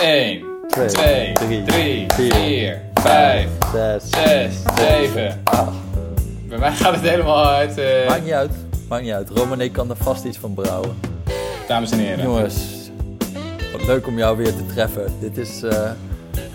[0.00, 4.10] 1, Twee, 2, drie, 3, vier, 4, 5, Zes.
[4.10, 5.40] 6, 7.
[5.44, 5.76] acht.
[6.48, 7.78] Bij mij gaat het helemaal uit.
[7.78, 8.50] eh, Maakt niet uit.
[8.88, 9.28] Maakt niet uit.
[9.30, 10.96] Romane kan er vast iets van brouwen.
[11.68, 12.24] dames en heren.
[12.24, 12.54] Jongens,
[13.72, 15.12] wat leuk om jou weer te treffen.
[15.20, 15.90] Dit is, eh,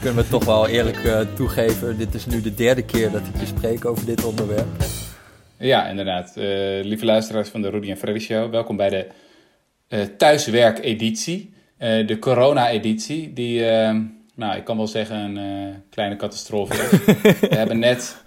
[0.02, 1.98] kunnen we toch wel eerlijk eh, toegeven.
[1.98, 4.68] Dit is nu de derde keer dat ik je spreek over dit onderwerp.
[5.58, 6.32] Ja, inderdaad.
[6.82, 8.89] Lieve luisteraars van de Rudy en Freddy Show, welkom bij
[9.88, 11.50] de thuiswerk-editie.
[11.82, 13.95] Eh, de corona-editie, die, eh,
[14.36, 16.90] nou, ik kan wel zeggen, een eh, kleine catastrofe is.
[17.49, 18.17] we hebben net,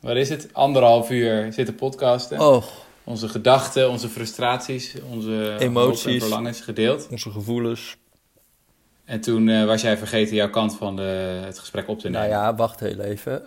[0.00, 2.40] wat is het, anderhalf uur zitten podcasten.
[2.40, 2.64] Oh,
[3.04, 6.14] Onze gedachten, onze frustraties, onze Emoties.
[6.14, 7.08] en verlangens gedeeld.
[7.10, 7.96] onze gevoelens.
[9.04, 12.28] En toen eh, was jij vergeten jouw kant van de, het gesprek op te nemen.
[12.28, 13.42] Nou ja, wacht heel even.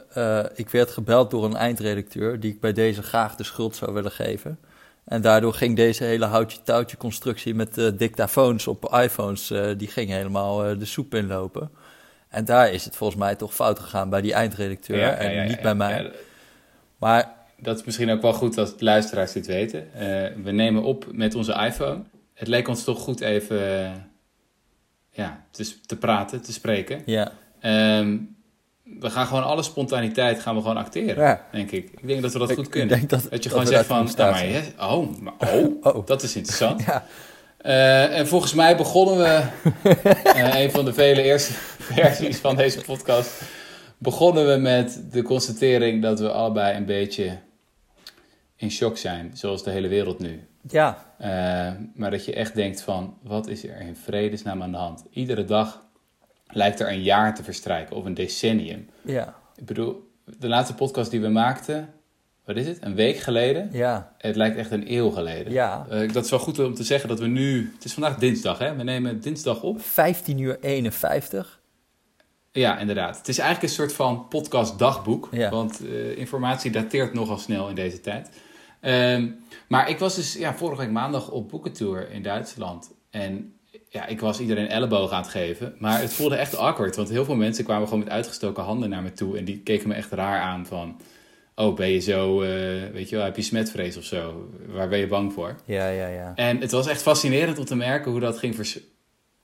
[0.56, 4.12] Ik werd gebeld door een eindredacteur die ik bij deze graag de schuld zou willen
[4.12, 4.60] geven.
[5.06, 10.10] En daardoor ging deze hele houtje-touwtje constructie met eh, dictafoons op iPhones, eh, die ging
[10.10, 11.72] helemaal eh, de soep inlopen.
[12.30, 15.44] En daar is het volgens mij toch fout gegaan bij die eindredacteur Ja, en ja,
[15.44, 16.12] niet bij mij.
[16.98, 19.88] Maar Dat is misschien ook wel goed de luisteraars dit weten.
[20.44, 22.04] We nemen op met onze iPhone.
[22.34, 23.60] Het leek ons toch goed even
[25.12, 27.02] ja, te, te praten, te spreken.
[27.06, 27.32] ja,
[27.66, 28.18] Ehm,
[29.00, 31.46] we gaan gewoon alle spontaniteit gaan we gewoon acteren, Ja.
[31.52, 31.90] denk ik.
[31.92, 33.08] Ik denk dat we dat Ik- goed kunnen.
[33.08, 36.06] dat- je gewoon zegt van, staat nou, maar, hè, oh, maar, oh, Oh.
[36.06, 36.82] dat is interessant.
[36.88, 37.06] ja,
[37.58, 39.42] Eh, en volgens mij begonnen we,
[40.30, 43.42] eh, een van de vele eerste versies van deze podcast,
[43.98, 47.38] begonnen we met de constatering dat we allebei een beetje
[48.56, 50.48] in shock zijn, zoals de hele wereld nu.
[50.70, 54.78] ja, Eh, maar dat je echt denkt van, wat is er in vredesnaam aan de
[54.78, 55.04] hand?
[55.12, 55.85] Iedere dag
[56.56, 58.90] lijkt er een jaar te verstrijken of een decennium.
[59.02, 61.94] ja, Ik bedoel, de laatste podcast die we maakten,
[62.46, 62.78] wat is het?
[62.82, 63.70] Een week geleden?
[63.72, 65.52] ja, Het lijkt echt een eeuw geleden.
[65.54, 65.86] ja.
[65.90, 67.72] Eh, dat is wel goed om te zeggen dat we nu...
[67.76, 68.76] Het is vandaag dinsdag, hè?
[68.76, 69.82] We nemen dinsdag op.
[69.82, 71.62] 15 uur 51.
[72.52, 73.18] Ja, inderdaad.
[73.18, 75.30] Het is eigenlijk een soort van podcast dagboek.
[75.32, 75.50] Ja.
[75.50, 78.30] Want eh, informatie dateert nogal snel in deze tijd.
[78.82, 79.28] Ehm,
[79.68, 82.92] maar ik was dus ja, vorige week maandag op boekentour in Duitsland.
[83.10, 83.54] En
[83.90, 85.76] ja, ik was iedereen elleboog aan het geven.
[85.80, 86.96] Maar het voelde echt awkward.
[86.96, 89.38] Want heel veel mensen kwamen gewoon met uitgestoken handen naar me toe.
[89.38, 91.02] En die keken me echt raar aan van...
[91.56, 92.42] Oh, ben je zo...
[92.42, 92.50] eh,
[92.92, 94.50] weet je wel, heb je smetvrees of zo?
[94.68, 95.56] Waar ben je bang voor?
[95.66, 96.32] Ja, ja, ja.
[96.36, 98.80] En het was echt fascinerend om te merken hoe dat ging vers-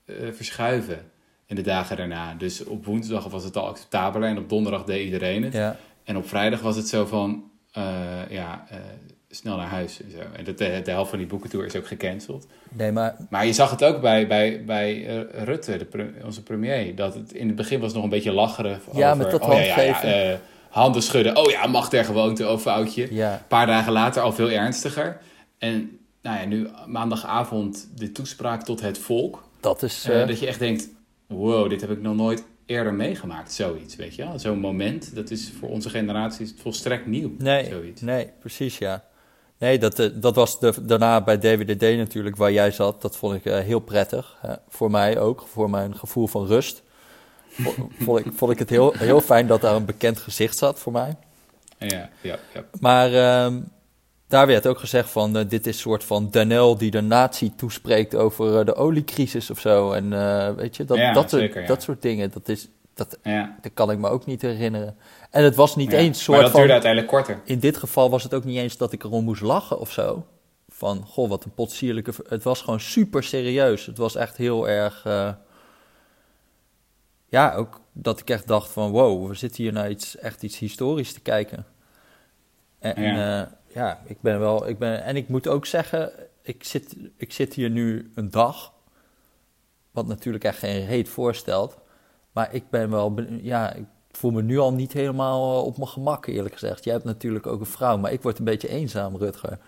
[0.04, 0.98] eh, verschuiven
[1.46, 2.34] in de dagen daarna.
[2.34, 5.52] Dus op woensdag was het al acceptabeler en op donderdag deed iedereen het.
[5.52, 7.84] Ja, En op vrijdag was het zo van, eh,
[8.30, 8.66] ja,
[9.34, 10.18] snel naar huis en zo.
[10.36, 12.46] En de, de, de helft van die boekentour is ook gecanceld.
[12.72, 16.42] nee, maar Maar je zag het ook bij, bij, bij eh, Rutte, de pre- onze
[16.42, 16.94] premier.
[16.94, 19.22] Dat het in het begin was nog een beetje lacheren Ja, over...
[19.22, 20.30] met dat oh, ja, ja, ja, handgeven.
[20.32, 20.38] eh,
[20.70, 21.36] handen schudden.
[21.36, 23.20] Oh ja, mag der gewoonte, oh foutje.
[23.22, 25.18] Een paar dagen later al veel ernstiger.
[25.58, 29.48] En nou ja, nu maandagavond de toespraak tot het volk.
[29.60, 30.04] dat is...
[30.08, 30.88] eh, eh, dat je echt denkt,
[31.26, 33.52] wow, dit heb ik nog nooit eerder meegemaakt.
[33.52, 34.38] Zoiets, weet je wel.
[34.38, 37.30] Zo'n moment, dat is voor onze generatie volstrekt nieuw.
[37.38, 38.00] Nee, Zoiets.
[38.00, 39.04] nee, precies ja.
[39.62, 43.02] Nee, dat, eh, dat was de, daarna bij DWDD natuurlijk, waar jij zat.
[43.02, 44.36] Dat vond ik eh, heel prettig.
[44.68, 46.82] voor mij ook, voor mijn gevoel van rust.
[47.50, 50.78] Vo- vond, ik, vond ik het heel, heel fijn dat daar een bekend gezicht zat
[50.78, 51.16] voor mij.
[51.78, 52.64] Ja, ja, ja.
[52.80, 53.60] Maar ehm,
[54.28, 57.52] daar werd ook gezegd van, eh, dit is een soort van Danel die de natie
[57.56, 59.92] toespreekt over de oliecrisis of zo.
[59.92, 60.08] En
[60.56, 61.66] weet je, dat, Ja, dat, soort, zeker, ja.
[61.66, 63.58] dat soort dingen, dat, is, dat, ja.
[63.60, 64.96] dat kan ik me ook niet herinneren.
[65.30, 65.98] En het was niet Ja.
[65.98, 66.60] eens soort Maar dat van...
[66.60, 67.40] duurde uiteindelijk korter.
[67.44, 70.26] In dit geval was het ook niet eens dat ik erom moest lachen of zo.
[70.68, 72.12] Van, goh, wat een potsierlijke...
[72.28, 73.86] Het was gewoon super serieus.
[73.86, 75.04] Het was echt heel erg...
[75.04, 75.32] eh,
[77.28, 78.90] Ja, ook dat ik echt dacht van...
[78.90, 81.66] Wow, we zitten hier naar iets, echt iets historisch te kijken.
[82.78, 83.16] En Ja.
[83.16, 84.68] ja, ja ik ben wel...
[84.68, 88.72] Ik ben, en ik moet ook zeggen, ik zit, ik zit hier nu een dag...
[89.90, 91.76] Wat natuurlijk echt geen reet voorstelt.
[92.32, 93.14] Maar ik ben wel...
[93.42, 96.84] Ja, ik voel me nu al niet helemaal eh, op mijn gemak, eerlijk gezegd.
[96.84, 99.58] Jij hebt natuurlijk ook een vrouw, maar ik word een beetje eenzaam, Rutger.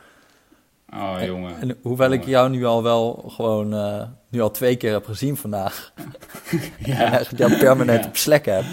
[0.92, 1.60] Oh, jongen.
[1.60, 3.75] En hoewel ik jou nu al wel gewoon...
[3.75, 5.92] eh, nu al twee keer heb gezien vandaag.
[5.97, 6.12] En
[6.92, 8.08] Ja, eigenlijk jou permanent Ja.
[8.08, 8.64] op Slack heb.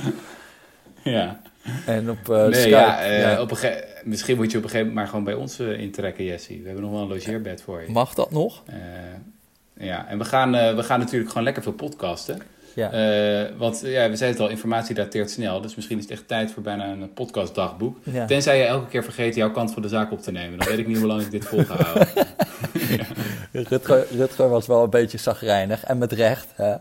[1.03, 1.41] ja.
[1.85, 2.69] En op eh Nee, Skype.
[2.69, 3.41] ja, ja.
[3.41, 6.59] Op een misschien moet je op een gegeven moment maar gewoon bij ons intrekken, Jessie.
[6.59, 7.91] We hebben nog wel een logeerbed voor je.
[7.91, 8.63] Mag dat nog?
[9.77, 12.41] Ja, en we gaan, we gaan natuurlijk gewoon lekker veel podcasten.
[12.75, 12.91] Ja.
[12.91, 15.61] Eh, want ja, we zeiden het al, informatie dateert snel.
[15.61, 17.97] Dus misschien is het echt tijd voor bijna een podcastdagboek.
[18.03, 18.25] ja.
[18.25, 20.59] Tenzij je elke keer vergeet jouw kant van de zaak op te nemen.
[20.59, 22.07] Dan weet ik niet hoe lang ik dit vol ga houden.
[23.69, 25.83] Rutger, Rutger was wel een beetje zagrijnig.
[25.83, 26.75] En met recht, hè?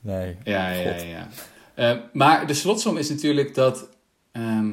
[0.00, 0.36] Nee.
[0.44, 1.02] Ja, God.
[1.02, 1.06] ja.
[1.06, 1.28] ja.
[1.74, 3.88] Eh, maar de slotsom is natuurlijk dat
[4.32, 4.70] ehm,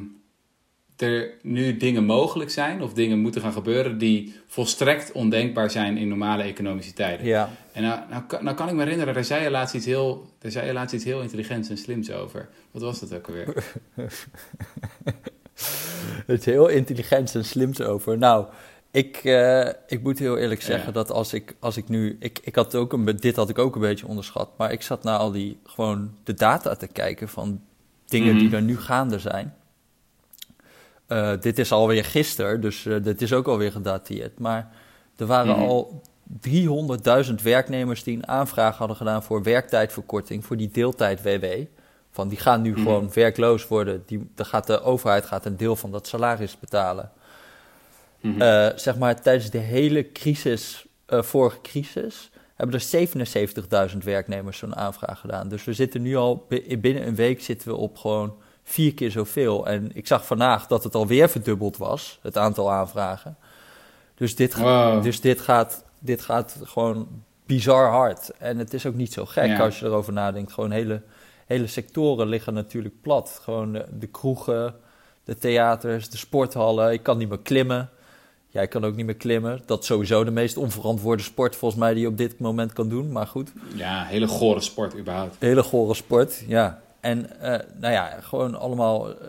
[1.01, 6.07] er nu dingen mogelijk zijn of dingen moeten gaan gebeuren die volstrekt ondenkbaar zijn in
[6.07, 7.25] normale economische tijden.
[7.25, 7.49] Ja.
[7.73, 10.25] En nou, nou, kan- nou kan ik me herinneren, daar zei je laatst iets heel,
[10.39, 12.49] daar zei je laatst iets heel intelligents en slims over.
[12.71, 13.63] Wat was dat ook alweer?
[16.25, 18.17] Het is heel intelligent en slims over.
[18.17, 18.45] Nou,
[18.91, 20.91] ik, eh, ik moet heel eerlijk zeggen Ja.
[20.91, 22.17] dat als ik, als ik nu...
[22.19, 24.49] Ik, ik had ook een, dit had ik ook een beetje onderschat.
[24.57, 27.61] Maar ik zat naar al die, gewoon de data te kijken van
[28.07, 28.43] dingen Mhm.
[28.43, 29.55] die er nu gaande zijn.
[31.11, 34.39] Eh, dit is alweer gisteren, dus eh, dit is ook alweer gedateerd.
[34.39, 34.71] Maar
[35.17, 35.65] er waren Mhm.
[35.67, 36.01] al
[36.41, 41.45] 300.000 werknemers die een aanvraag hadden gedaan voor werktijdverkorting, voor die deeltijd-WW.
[42.11, 42.81] Van die gaan nu Mhm.
[42.81, 44.03] gewoon werkloos worden.
[44.05, 47.11] Die, dan gaat de overheid gaat een deel van dat salaris betalen.
[48.21, 48.41] Mhm.
[48.41, 55.19] Eh, zeg maar tijdens de hele crisis, vorige crisis, hebben er 77.000 werknemers zo'n aanvraag
[55.19, 55.47] gedaan.
[55.49, 58.33] Dus we zitten nu al, bi- binnen een week zitten we op gewoon
[58.71, 59.67] vier keer zoveel.
[59.67, 63.37] En ik zag vandaag dat het alweer verdubbeld was, het aantal aanvragen.
[64.15, 65.03] Dus dit, ga- Wow.
[65.03, 67.07] dus dit, gaat, dit gaat gewoon
[67.45, 68.31] bizar hard.
[68.37, 69.59] En het is ook niet zo gek Ja.
[69.59, 70.53] als je erover nadenkt.
[70.53, 71.01] Gewoon hele,
[71.45, 73.39] hele sectoren liggen natuurlijk plat.
[73.43, 74.75] Gewoon de, de kroegen,
[75.23, 76.91] de theaters, de sporthallen.
[76.93, 77.89] Ik kan niet meer klimmen.
[78.47, 79.61] Jij kan ook niet meer klimmen.
[79.65, 82.89] Dat is sowieso de meest onverantwoorde sport volgens mij die je op dit moment kan
[82.89, 83.11] doen.
[83.11, 85.35] Maar goed, Ja, hele gore sport überhaupt.
[85.39, 86.81] hele gore sport, ja.
[87.01, 89.27] En eh, nou ja, gewoon allemaal eh,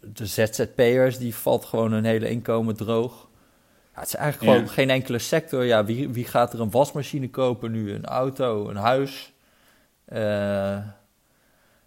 [0.00, 3.28] de ZZP'ers, die valt gewoon hun hele inkomen droog.
[3.94, 4.56] Ja, het is eigenlijk Ja.
[4.58, 5.64] gewoon geen enkele sector.
[5.64, 7.92] Ja, wie, wie gaat er een wasmachine kopen nu?
[7.92, 9.32] Een auto, een huis?
[10.04, 10.72] Eh,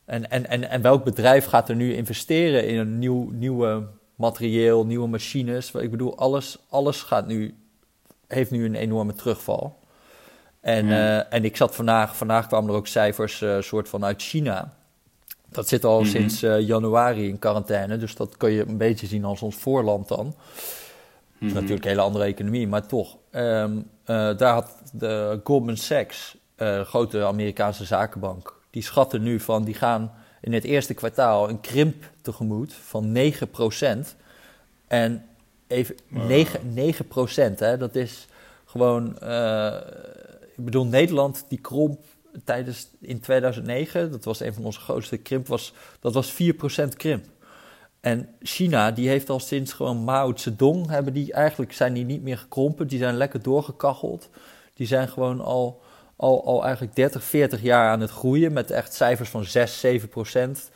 [0.06, 3.84] en, en, en, en welk bedrijf gaat er nu investeren in een nieuw nieuwe
[4.16, 5.72] materieel, nieuwe machines?
[5.72, 7.56] Ik bedoel, alles, alles gaat nu,
[8.28, 9.80] heeft nu een enorme terugval.
[10.62, 11.30] En, Ja.
[11.30, 14.74] en ik zat vandaag, vandaag kwamen er ook cijfers eh, soort van uit China.
[15.56, 16.10] Dat zit al Mhm.
[16.10, 20.08] sinds eh, januari in quarantaine, dus dat kun je een beetje zien als ons voorland
[20.08, 20.36] dan.
[21.38, 23.18] Het is natuurlijk een hele andere economie, maar toch.
[23.32, 29.40] Ehm, eh, daar had de Goldman Sachs, eh, de grote Amerikaanse zakenbank, die schatten nu
[29.40, 30.12] van, die gaan
[30.42, 34.16] in het eerste kwartaal een krimp tegemoet van 9%.
[34.88, 35.26] En
[35.68, 36.28] even Wow.
[36.28, 38.28] 9, 9%, hè, dat is
[38.66, 39.08] gewoon,
[40.58, 42.00] ik bedoel, Nederland die kromp
[42.44, 46.36] tijdens in 2009, dat was een van onze grootste krimp, was, dat was 4%
[46.98, 47.26] krimp.
[48.00, 52.22] En China, die heeft al sinds gewoon Mao Zedong, hebben die, eigenlijk zijn die niet
[52.24, 54.30] meer gekrompen, die zijn lekker doorgekacheld.
[54.74, 55.82] Die zijn gewoon al,
[56.16, 60.10] al, al eigenlijk 30, 40 jaar aan het groeien met echt cijfers van 6, 7
[60.10, 60.72] procent.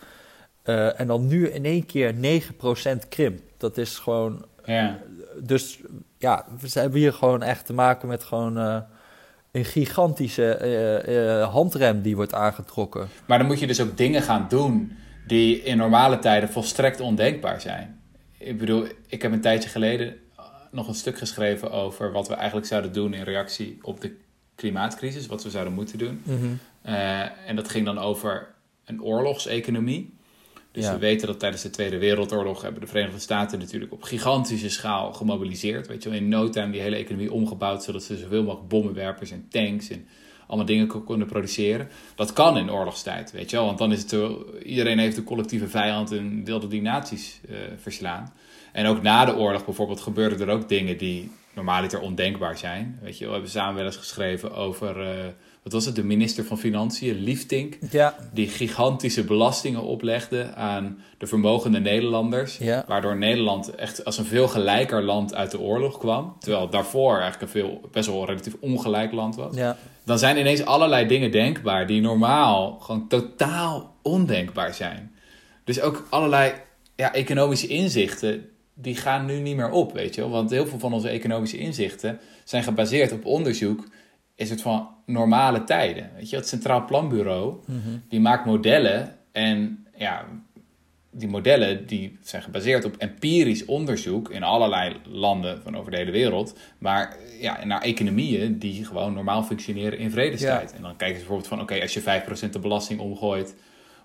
[0.63, 3.39] Eh, en dan nu in één keer 9 procent krimp.
[3.57, 4.99] Dat is gewoon, Ja.
[5.41, 5.79] dus
[6.17, 8.77] ja, we hebben hier gewoon echt te maken met gewoon eh,
[9.51, 13.07] een gigantische eh, eh, handrem die wordt aangetrokken.
[13.25, 14.91] Maar dan moet je dus ook dingen gaan doen
[15.27, 18.01] die in normale tijden volstrekt ondenkbaar zijn.
[18.37, 20.15] Ik bedoel, ik heb een tijdje geleden
[20.71, 24.15] nog een stuk geschreven over wat we eigenlijk zouden doen in reactie op de
[24.55, 26.21] klimaatcrisis, wat we zouden moeten doen.
[26.81, 28.47] Eh, en dat ging dan over
[28.85, 30.17] een oorlogseconomie.
[30.71, 30.93] Dus Ja.
[30.93, 35.13] we weten dat tijdens de Tweede Wereldoorlog hebben de Verenigde Staten natuurlijk op gigantische schaal
[35.13, 35.87] gemobiliseerd.
[35.87, 39.31] Weet je wel, in no time die hele economie omgebouwd, zodat ze zoveel mogelijk bommenwerpers
[39.31, 40.07] en tanks en
[40.47, 41.87] allemaal dingen kon- konden produceren.
[42.15, 43.65] Dat kan in oorlogstijd, weet je wel.
[43.65, 44.15] Want dan is het
[44.63, 48.33] iedereen heeft een collectieve vijand en wilde die naties eh, verslaan.
[48.71, 52.99] En ook na de oorlog bijvoorbeeld gebeurden er ook dingen die normaaliter ondenkbaar zijn.
[53.01, 55.25] Weet je, wel, we hebben samen wel eens geschreven over, eh,
[55.63, 61.27] wat was het, de minister van Financiën, Liefdink Ja, die gigantische belastingen oplegde aan de
[61.27, 62.57] vermogende Nederlanders.
[62.57, 62.83] Ja.
[62.87, 66.35] Waardoor Nederland echt als een veel gelijker land uit de oorlog kwam.
[66.39, 69.55] Terwijl daarvoor eigenlijk een veel, best wel een relatief ongelijk land was.
[69.55, 75.11] ja, Dan zijn ineens allerlei dingen denkbaar die normaal gewoon totaal ondenkbaar zijn.
[75.63, 76.53] Dus ook allerlei
[76.95, 80.29] ja, economische inzichten, die gaan nu niet meer op, weet je wel.
[80.29, 83.83] Want heel veel van onze economische inzichten zijn gebaseerd op onderzoek
[84.39, 86.09] is het van normale tijden.
[86.15, 87.55] Weet je, het Centraal Planbureau,
[88.09, 90.25] die maakt modellen en ja,
[91.11, 96.11] die modellen die zijn gebaseerd op empirisch onderzoek in allerlei landen van over de hele
[96.11, 100.73] wereld, maar ja, naar economieën die gewoon normaal functioneren in vredestijd.
[100.73, 103.55] En dan kijken ze bijvoorbeeld van, oké, als je 5% de belasting omgooit,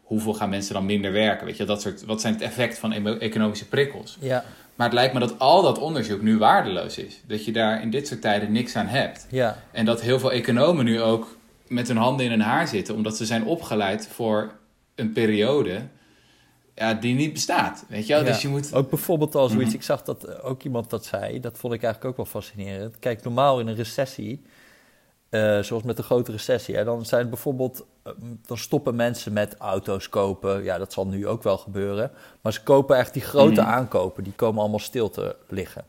[0.03, 1.47] hoeveel gaan mensen dan minder werken?
[1.47, 4.17] Weet je, dat soort, wat zijn het effect van economische prikkels?
[4.21, 7.21] ja, Maar het lijkt me dat al dat onderzoek nu waardeloos is.
[7.27, 9.27] Dat je daar in dit soort tijden niks aan hebt.
[9.31, 9.63] ja.
[9.73, 11.37] En dat heel veel economen nu ook
[11.69, 14.53] met hun handen in hun haar zitten, omdat ze zijn opgeleid voor
[14.95, 15.81] een periode
[16.75, 17.85] ja, die niet bestaat.
[17.89, 18.23] Weet je wel?
[18.23, 18.29] Ja.
[18.33, 18.75] Dus je moet.
[18.75, 19.79] Ook bijvoorbeeld als zoiets, Mhm.
[19.79, 22.99] ik zag dat eh, ook iemand dat zei, dat vond ik eigenlijk ook wel fascinerend.
[22.99, 24.43] Kijk, normaal in een recessie,
[25.35, 28.13] eh, zoals met de grote recessie, hè, dan zijn bijvoorbeeld, eh,
[28.47, 30.63] dan stoppen mensen met auto's kopen.
[30.63, 32.11] Ja, dat zal nu ook wel gebeuren.
[32.41, 33.71] Maar ze kopen echt die grote Mhm.
[33.71, 35.85] aankopen, die komen allemaal stil te liggen.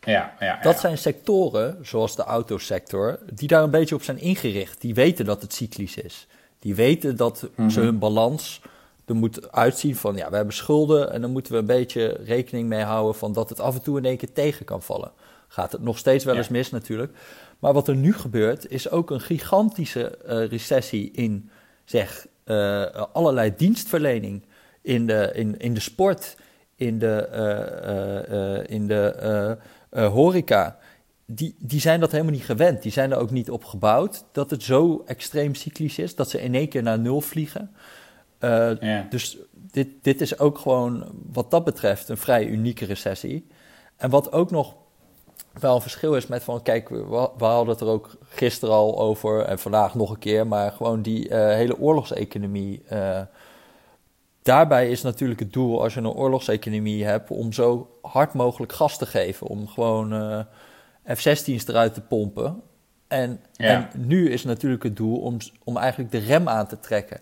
[0.00, 0.80] Ja, ja, Dat ja.
[0.80, 4.80] zijn sectoren, zoals de autosector, die daar een beetje op zijn ingericht.
[4.80, 6.26] Die weten dat het cyclisch is.
[6.58, 7.68] Die weten dat Mhm.
[7.68, 8.60] ze hun balans
[9.04, 12.68] er moet uitzien van, ja, we hebben schulden en dan moeten we een beetje rekening
[12.68, 15.10] mee houden van dat het af en toe in één keer tegen kan vallen.
[15.48, 17.12] Gaat het nog steeds wel eens mis natuurlijk.
[17.60, 21.50] Maar wat er nu gebeurt, is ook een gigantische eh, recessie in,
[21.84, 24.42] zeg, eh, allerlei dienstverlening.
[24.82, 26.36] In de, in, in de sport,
[26.74, 29.56] in de, eh, in de
[29.90, 30.78] horeca.
[31.26, 32.82] Die, die zijn dat helemaal niet gewend.
[32.82, 36.42] Die zijn er ook niet op gebouwd dat het zo extreem cyclisch is dat ze
[36.42, 37.70] in één keer naar nul vliegen.
[38.40, 39.06] Ja.
[39.10, 43.46] dus dit, dit is ook gewoon wat dat betreft een vrij unieke recessie.
[43.96, 44.74] En wat ook nog
[45.52, 48.98] wel een verschil is met van, kijk, we, we hadden het er ook gisteren al
[48.98, 52.82] over en vandaag nog een keer, maar gewoon die eh, hele oorlogseconomie.
[52.88, 53.20] eh,
[54.42, 58.98] daarbij is natuurlijk het doel, als je een oorlogseconomie hebt, om zo hard mogelijk gas
[58.98, 59.46] te geven.
[59.46, 60.40] Om gewoon eh,
[61.16, 62.62] F-16's eruit te pompen.
[63.08, 63.66] En, Ja.
[63.66, 67.20] en nu is natuurlijk het doel om, om eigenlijk de rem aan te trekken.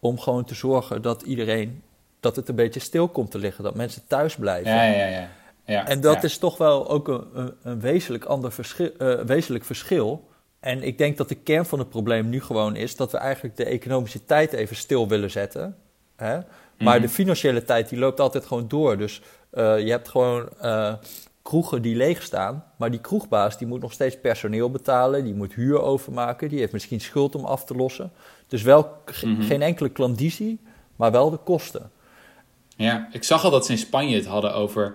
[0.00, 1.82] Om gewoon te zorgen dat iedereen,
[2.20, 3.64] dat het een beetje stil komt te liggen.
[3.64, 4.72] Dat mensen thuis blijven.
[4.72, 5.28] Ja, ja, ja.
[5.68, 5.86] Ja.
[5.86, 6.22] En dat ja.
[6.22, 10.28] is toch wel ook een, een, wezenlijk, ander verschil, eh, wezenlijk verschil.
[10.60, 13.56] En ik denk dat de kern van het probleem nu gewoon is dat we eigenlijk
[13.56, 15.76] de economische tijd even stil willen zetten.
[16.16, 16.34] Hè?
[16.78, 17.00] Maar Mhm.
[17.02, 18.96] de financiële tijd die loopt altijd gewoon door.
[18.98, 20.94] Dus eh, je hebt gewoon eh,
[21.42, 22.64] kroegen die leeg staan.
[22.76, 25.24] Maar die kroegbaas die moet nog steeds personeel betalen.
[25.24, 26.48] Die moet huur overmaken.
[26.48, 28.12] Die heeft misschien schuld om af te lossen.
[28.46, 29.42] Dus wel Mhm.
[29.42, 30.60] geen enkele klandizie,
[30.96, 31.90] maar wel de kosten.
[32.76, 34.94] Ja, ik zag al dat ze in Spanje het hadden over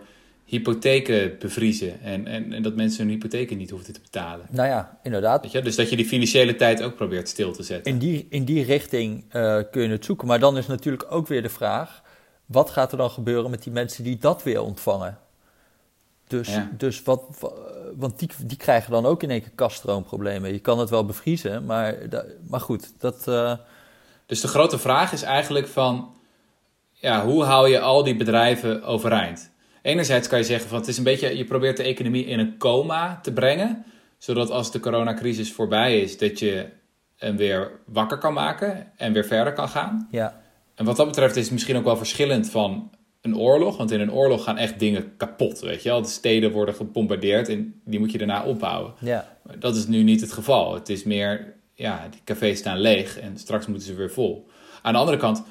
[0.54, 2.02] hypotheken bevriezen.
[2.02, 4.46] En, en, en dat mensen hun hypotheken niet hoefden te betalen.
[4.50, 5.42] Nou ja, inderdaad.
[5.42, 5.62] Weet je?
[5.62, 7.92] Dus dat je die financiële tijd ook probeert stil te zetten.
[7.94, 10.28] In die, in die richting eh, kun je het zoeken.
[10.28, 12.02] Maar dan is natuurlijk ook weer de vraag:
[12.46, 15.18] wat gaat er dan gebeuren met die mensen die dat weer ontvangen?
[16.28, 16.70] Dus, Ja.
[16.78, 17.52] dus wat, wa-
[17.96, 20.52] want die, die krijgen dan ook in één keer kaststroomproblemen.
[20.54, 21.96] Je kan het wel bevriezen, maar,
[22.50, 23.28] maar goed, dat.
[23.28, 23.54] eh,
[24.26, 26.12] Dus de grote vraag is eigenlijk van...
[26.92, 29.52] Ja, hoe hou je al die bedrijven overeind?
[29.84, 31.38] Enerzijds kan je zeggen van het is een beetje...
[31.38, 33.86] Je probeert de economie in een coma te brengen.
[34.18, 36.18] Zodat als de coronacrisis voorbij is...
[36.18, 36.66] dat je
[37.16, 40.08] hem weer wakker kan maken en weer verder kan gaan.
[40.12, 40.42] ja,
[40.76, 43.78] En wat dat betreft is het misschien ook wel verschillend van een oorlog.
[43.78, 46.02] Want in een oorlog gaan echt dingen kapot, weet je wel.
[46.02, 48.94] De steden worden gebombardeerd en die moet je daarna opbouwen.
[49.00, 50.74] ja, Maar Dat is nu niet het geval.
[50.74, 54.48] Het is meer, ja, die cafés staan leeg en straks moeten ze weer vol.
[54.82, 55.44] Aan de andere kant,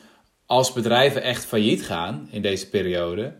[0.46, 3.34] als bedrijven echt failliet gaan in deze periode,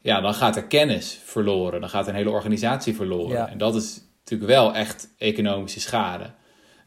[0.00, 1.80] ja, dan gaat er kennis verloren.
[1.80, 3.36] Dan gaat een hele organisatie verloren.
[3.36, 3.48] Ja.
[3.48, 6.30] En dat is natuurlijk wel echt economische schade.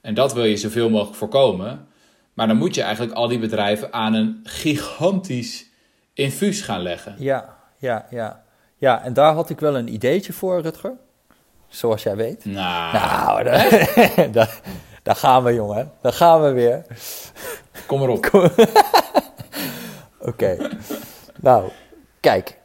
[0.02, 1.88] En dat wil je zoveel mogelijk voorkomen.
[2.34, 5.66] Maar dan moet je eigenlijk al die bedrijven aan een gigantisch
[6.14, 7.16] infuus gaan leggen.
[7.18, 8.44] ja, ja, ja.
[8.78, 10.94] Ja, en daar had ik wel een ideetje voor, Rutger.
[11.68, 12.46] Zoals jij weet.
[12.46, 13.44] Nou, Nou,
[14.32, 14.60] daar,
[15.04, 15.92] daar, gaan we, jongen.
[16.02, 16.86] Daar gaan we weer.
[17.88, 18.26] kom maar op.
[20.30, 20.58] Oké.
[21.36, 21.70] nou,
[22.20, 22.60] kijk.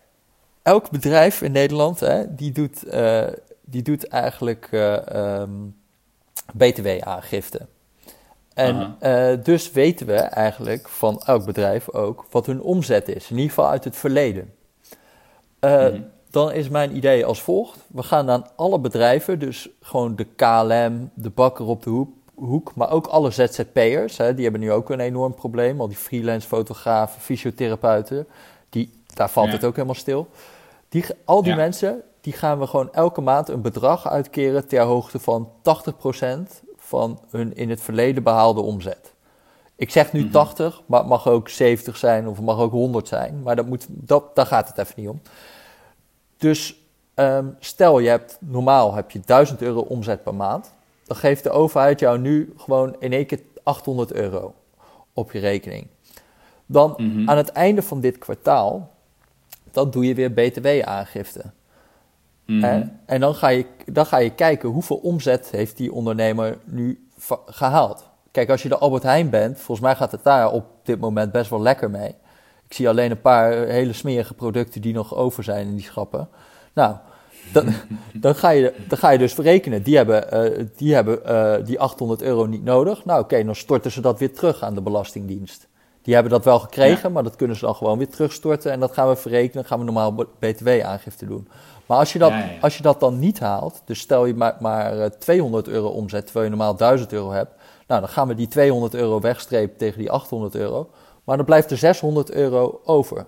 [0.67, 3.27] Elk bedrijf in Nederland, hè, die, doet, eh,
[3.61, 5.51] die doet eigenlijk eh, ehm,
[6.57, 7.67] btw-aangifte.
[8.55, 13.31] En eh, dus weten we eigenlijk van elk bedrijf ook wat hun omzet is.
[13.31, 14.55] In ieder geval uit het verleden.
[15.61, 16.01] Mhm.
[16.31, 17.79] Dan is mijn idee als volgt.
[17.87, 22.75] We gaan aan alle bedrijven, dus gewoon de KLM, de bakker op de hoek, hoek
[22.75, 24.17] maar ook alle ZZP'ers.
[24.17, 25.81] Hè, die hebben nu ook een enorm probleem.
[25.81, 28.27] Al die freelance fotografen, fysiotherapeuten,
[28.71, 29.53] die, daar valt Ja.
[29.53, 30.29] het ook helemaal stil.
[30.89, 31.57] Die, al die Ja.
[31.57, 37.21] mensen, die gaan we gewoon elke maand een bedrag uitkeren ter hoogte van 80% van
[37.31, 39.15] hun in het verleden behaalde omzet.
[39.77, 40.31] Ik zeg nu Mhm.
[40.31, 43.43] 80, maar het mag ook 70 zijn of het mag ook 100 zijn.
[43.43, 45.21] Maar dat moet, dat, daar gaat het even niet om.
[46.37, 46.81] Dus
[47.15, 50.75] ehm, stel je hebt normaal heb je 1000 euro omzet per maand.
[51.05, 54.55] Dan geeft de overheid jou nu gewoon in één keer 800 euro
[55.13, 55.87] op je rekening.
[56.67, 57.29] Dan Mhm.
[57.31, 58.91] aan het einde van dit kwartaal,
[59.77, 61.43] dan doe je weer btw-aangifte.
[62.47, 62.63] Mhm.
[62.63, 62.83] Hè?
[63.07, 67.09] En dan ga, je, dan ga je kijken hoeveel omzet heeft die ondernemer nu
[67.47, 68.09] gehaald.
[68.31, 71.33] Kijk, als je de Albert Heijn bent, volgens mij gaat het daar op dit moment
[71.33, 72.15] best wel lekker mee.
[72.69, 76.29] Ik zie alleen een paar hele smerige producten die nog over zijn in die schappen.
[76.73, 76.97] Nou,
[77.53, 77.75] dan,
[78.25, 79.83] dan, ga, je, dan ga je dus verrekenen.
[79.83, 83.05] Die hebben, eh, die, hebben eh, die 800 euro niet nodig.
[83.05, 85.69] Nou oké, dan storten ze dat weer terug aan de Belastingdienst.
[86.07, 88.73] Die hebben dat wel gekregen, maar dat kunnen ze dan gewoon weer terugstorten.
[88.73, 91.49] En dat gaan we verrekenen, gaan we normaal btw-aangifte doen.
[91.87, 95.19] Maar als je, dat, als je dat dan niet haalt, dus stel je maar, maar
[95.19, 97.51] 200 euro omzet, terwijl je normaal 1000 euro hebt.
[97.87, 100.91] Nou, dan gaan we die 200 euro wegstrepen tegen die 800 euro.
[101.25, 103.27] Maar dan blijft er 600 euro over.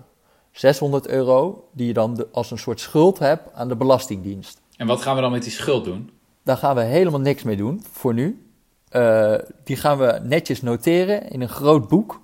[0.51, 4.61] 600 euro die je dan als een soort schuld hebt aan de Belastingdienst.
[4.77, 6.11] En wat gaan we dan met die schuld doen?
[6.43, 8.47] Daar gaan we helemaal niks mee doen voor nu.
[8.91, 9.33] Uh,
[9.63, 12.19] die gaan we netjes noteren in een groot boek.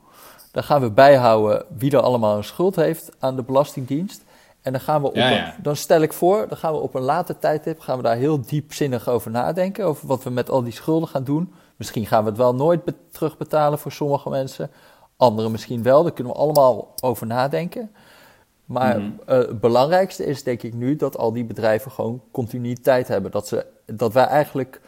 [0.56, 4.24] Daar gaan we bijhouden wie er allemaal een schuld heeft aan de Belastingdienst.
[4.62, 7.02] En dan gaan we op Een, dan stel ik voor, dan gaan we op een
[7.02, 9.86] later tijdstip gaan we daar heel diepzinnig over nadenken.
[9.86, 11.54] Over wat we met al die schulden gaan doen.
[11.76, 12.82] Misschien gaan we het wel nooit
[13.12, 14.72] terugbetalen voor sommige mensen.
[15.18, 16.04] Anderen misschien wel.
[16.04, 17.92] Daar kunnen we allemaal over nadenken.
[18.66, 19.12] Maar mhm.
[19.26, 23.32] eh, het belangrijkste is denk ik nu dat al die bedrijven gewoon continuïteit hebben.
[23.32, 24.82] Dat, ze, dat wij eigenlijk,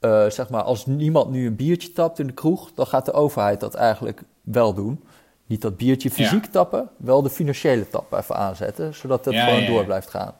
[0.00, 3.12] uh, zeg maar, als niemand nu een biertje tapt in de kroeg, dan gaat de
[3.12, 5.04] overheid dat eigenlijk wel doen.
[5.46, 9.84] Niet dat biertje fysiek tappen, wel de financiële tap even aanzetten, zodat het gewoon door
[9.84, 10.34] blijft gaan.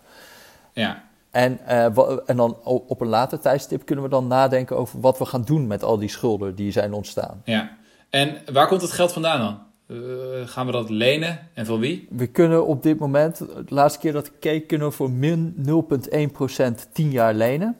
[0.72, 1.02] Ja.
[1.30, 5.24] En, uh, en dan op een later tijdstip kunnen we dan nadenken over wat we
[5.24, 7.42] gaan doen met al die schulden die zijn ontstaan.
[7.44, 7.76] Ja.
[8.10, 9.58] En waar komt het geld vandaan dan?
[9.86, 12.08] Uh, gaan we dat lenen en van wie?
[12.10, 15.54] We kunnen op dit moment, de laatste keer dat ik keek, kunnen we voor min
[15.56, 17.76] 0,1% 10 jaar lenen.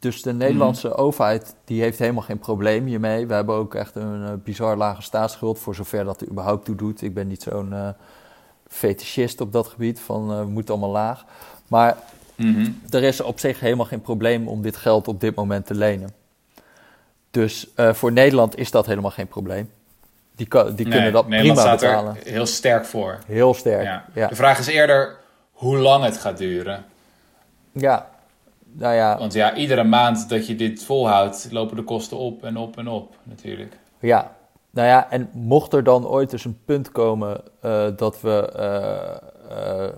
[0.00, 3.26] Dus de Nederlandse overheid die heeft helemaal geen probleem hiermee.
[3.26, 6.74] We hebben ook echt een uh, bizar lage staatsschuld, voor zover dat er überhaupt toe
[6.74, 7.02] doet.
[7.02, 7.88] Ik ben niet zo'n uh,
[8.68, 11.24] fetischist op dat gebied van uh, we moeten allemaal laag.
[11.68, 11.96] Maar
[12.34, 12.70] mhm.
[12.90, 16.10] er is op zich helemaal geen probleem om dit geld op dit moment te lenen.
[17.30, 19.70] Dus voor Nederland is dat helemaal geen probleem.
[20.36, 22.16] Die, die kunnen dat Nederland prima staat betalen.
[22.16, 23.18] Er heel sterk voor.
[23.26, 23.84] Heel sterk.
[24.14, 24.28] Ja.
[24.28, 25.16] De vraag is eerder
[25.52, 26.84] hoe lang het gaat duren.
[27.72, 28.08] Ja,
[28.72, 29.18] nou ja.
[29.18, 32.88] Want ja, iedere maand dat je dit volhoudt, lopen de kosten op en op en
[32.88, 33.78] op natuurlijk.
[33.98, 34.36] Ja,
[34.70, 39.56] nou ja, en mocht er dan ooit eens een punt komen uh, dat, we, uh,
[39.56, 39.88] uh,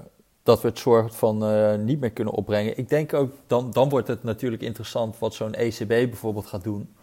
[0.43, 1.45] dat we het soort van
[1.85, 2.79] niet meer kunnen opbrengen.
[2.79, 6.95] Ik denk ook, dan, dan wordt het natuurlijk interessant wat zo'n ECB bijvoorbeeld gaat doen.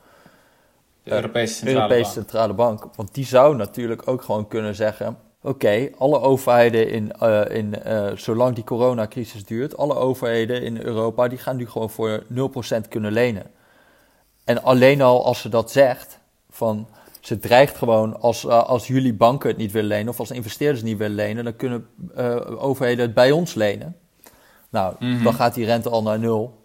[1.04, 2.14] De Europese Centrale, Europese Bank.
[2.14, 2.88] Centrale Bank.
[2.96, 8.12] Want die zou natuurlijk ook gewoon kunnen zeggen Oké, alle overheden in, uh, in uh,
[8.16, 13.12] zolang die coronacrisis duurt, alle overheden in Europa, die gaan nu gewoon voor 0% kunnen
[13.12, 13.52] lenen.
[14.44, 16.20] En alleen al als ze dat zegt,
[16.50, 16.88] van
[17.20, 20.84] ze dreigt gewoon, als, uh, als jullie banken het niet willen lenen of als investeerders
[20.84, 21.88] niet willen lenen, dan kunnen
[22.58, 23.96] overheden het bij ons lenen.
[24.70, 25.24] Nou, mm -hmm.
[25.24, 26.58] dan gaat die rente al naar nul.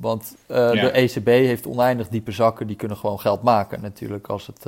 [0.00, 4.66] Want de ECB heeft oneindig diepe zakken, die kunnen gewoon geld maken natuurlijk als, het,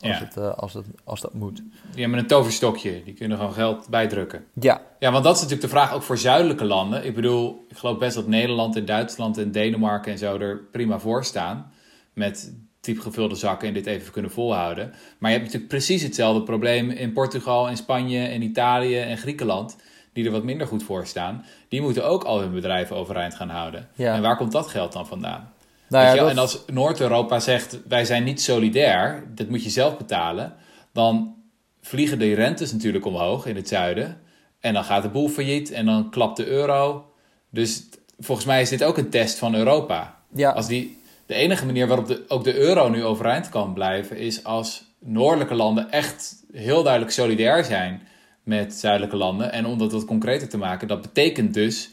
[0.00, 0.24] als, ja.
[0.24, 1.56] het, uh, als, het, als dat moet.
[1.92, 4.44] Die hebben een toverstokje, die kunnen gewoon geld bijdrukken.
[4.60, 4.80] Ja.
[4.98, 7.04] Ja, want dat is natuurlijk de vraag ook voor zuidelijke landen.
[7.04, 10.98] Ik bedoel, ik geloof best dat Nederland en Duitsland en Denemarken en zo er prima
[10.98, 11.72] voor staan.
[12.12, 14.92] Met diep gevulde zakken en dit even kunnen volhouden.
[15.18, 19.76] Maar je hebt natuurlijk precies hetzelfde probleem in Portugal, in Spanje, in Italië en Griekenland
[20.16, 23.48] die er wat minder goed voor staan, die moeten ook al hun bedrijven overeind gaan
[23.48, 23.88] houden.
[23.94, 24.14] Ja.
[24.14, 25.52] En waar komt dat geld dan vandaan?
[25.88, 26.30] Nou ja, dat...
[26.30, 30.54] En als Noord-Europa zegt, wij zijn niet solidair, dat moet je zelf betalen,
[30.92, 31.34] dan
[31.80, 34.20] vliegen de rentes natuurlijk omhoog in het zuiden.
[34.60, 37.10] En dan gaat de boel failliet en dan klapt de euro.
[37.50, 37.84] Dus
[38.18, 40.16] volgens mij is dit ook een test van Europa.
[40.34, 40.50] Ja.
[40.50, 44.44] Als die, de enige manier waarop de, ook de euro nu overeind kan blijven, is
[44.44, 48.02] als noordelijke landen echt heel duidelijk solidair zijn
[48.42, 49.52] met zuidelijke landen.
[49.52, 51.90] En om dat wat concreter te maken, dat betekent dus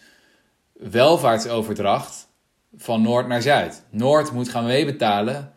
[0.73, 2.27] welvaartsoverdracht
[2.75, 3.83] van Noord naar Zuid.
[3.89, 5.53] Noord moet gaan meebetalen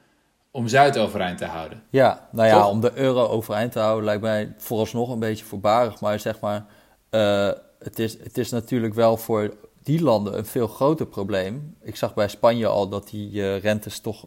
[0.51, 1.83] om Zuid overeind te houden.
[1.91, 6.01] Ja, nou ja, om de euro overeind te houden lijkt mij vooralsnog een beetje voorbarig.
[6.01, 6.67] Maar zeg maar,
[7.11, 11.77] uh, het, is, het is natuurlijk wel voor die landen een veel groter probleem.
[11.83, 14.27] Ik zag bij Spanje al dat die uh, rentes toch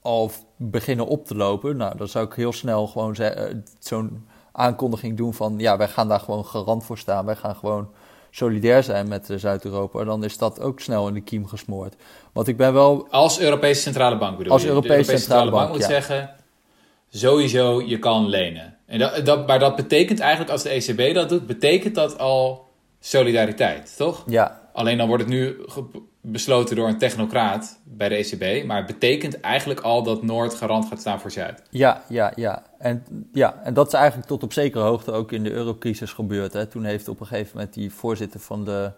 [0.00, 1.76] al beginnen op te lopen.
[1.76, 3.16] Nou, dan zou ik heel snel gewoon
[3.78, 7.26] zo'n aankondiging doen van ja, wij gaan daar gewoon garant voor staan.
[7.26, 7.90] Wij gaan gewoon
[8.36, 11.94] solidair zijn met eh, Zuid-Europa, dan is dat ook snel in de kiem gesmoord.
[12.32, 13.06] Want ik ben wel.
[13.10, 14.68] Als Europese Centrale Bank bedoel als je?
[14.68, 16.30] Europese, Europese Centrale, Bank, moet zeggen:
[17.08, 18.76] sowieso je kan lenen.
[18.86, 22.68] En dat, dat, maar dat betekent eigenlijk, als de ECB dat doet, betekent dat al
[23.00, 24.24] solidariteit, toch?
[24.26, 24.60] Ja.
[24.72, 25.56] Alleen dan wordt het nu
[26.30, 28.66] besloten door een technocraat bij de ECB.
[28.66, 31.62] Maar het betekent eigenlijk al dat Noord garant gaat staan voor Zuid.
[31.70, 32.62] Ja, ja, ja.
[32.78, 36.52] En, ja, en dat is eigenlijk tot op zekere hoogte ook in de eurocrisis gebeurd.
[36.52, 36.66] Hè.
[36.66, 38.90] Toen heeft op een gegeven moment die voorzitter van de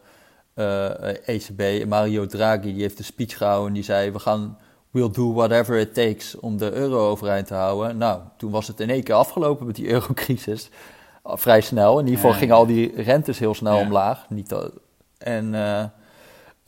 [0.55, 4.59] uh, eh, ECB, Mario Draghi, die heeft een speech gehouden en die zei: We gaan,
[4.91, 7.97] we'll do whatever it takes om de euro overeind te houden.
[7.97, 10.71] Nou, toen was het in één keer afgelopen met die eurocrisis.
[11.25, 11.99] Vrij snel.
[11.99, 14.31] In ieder geval gingen al die rentes heel snel omlaag.
[14.31, 14.55] Niet,
[15.19, 15.55] en.
[15.55, 15.85] Uh,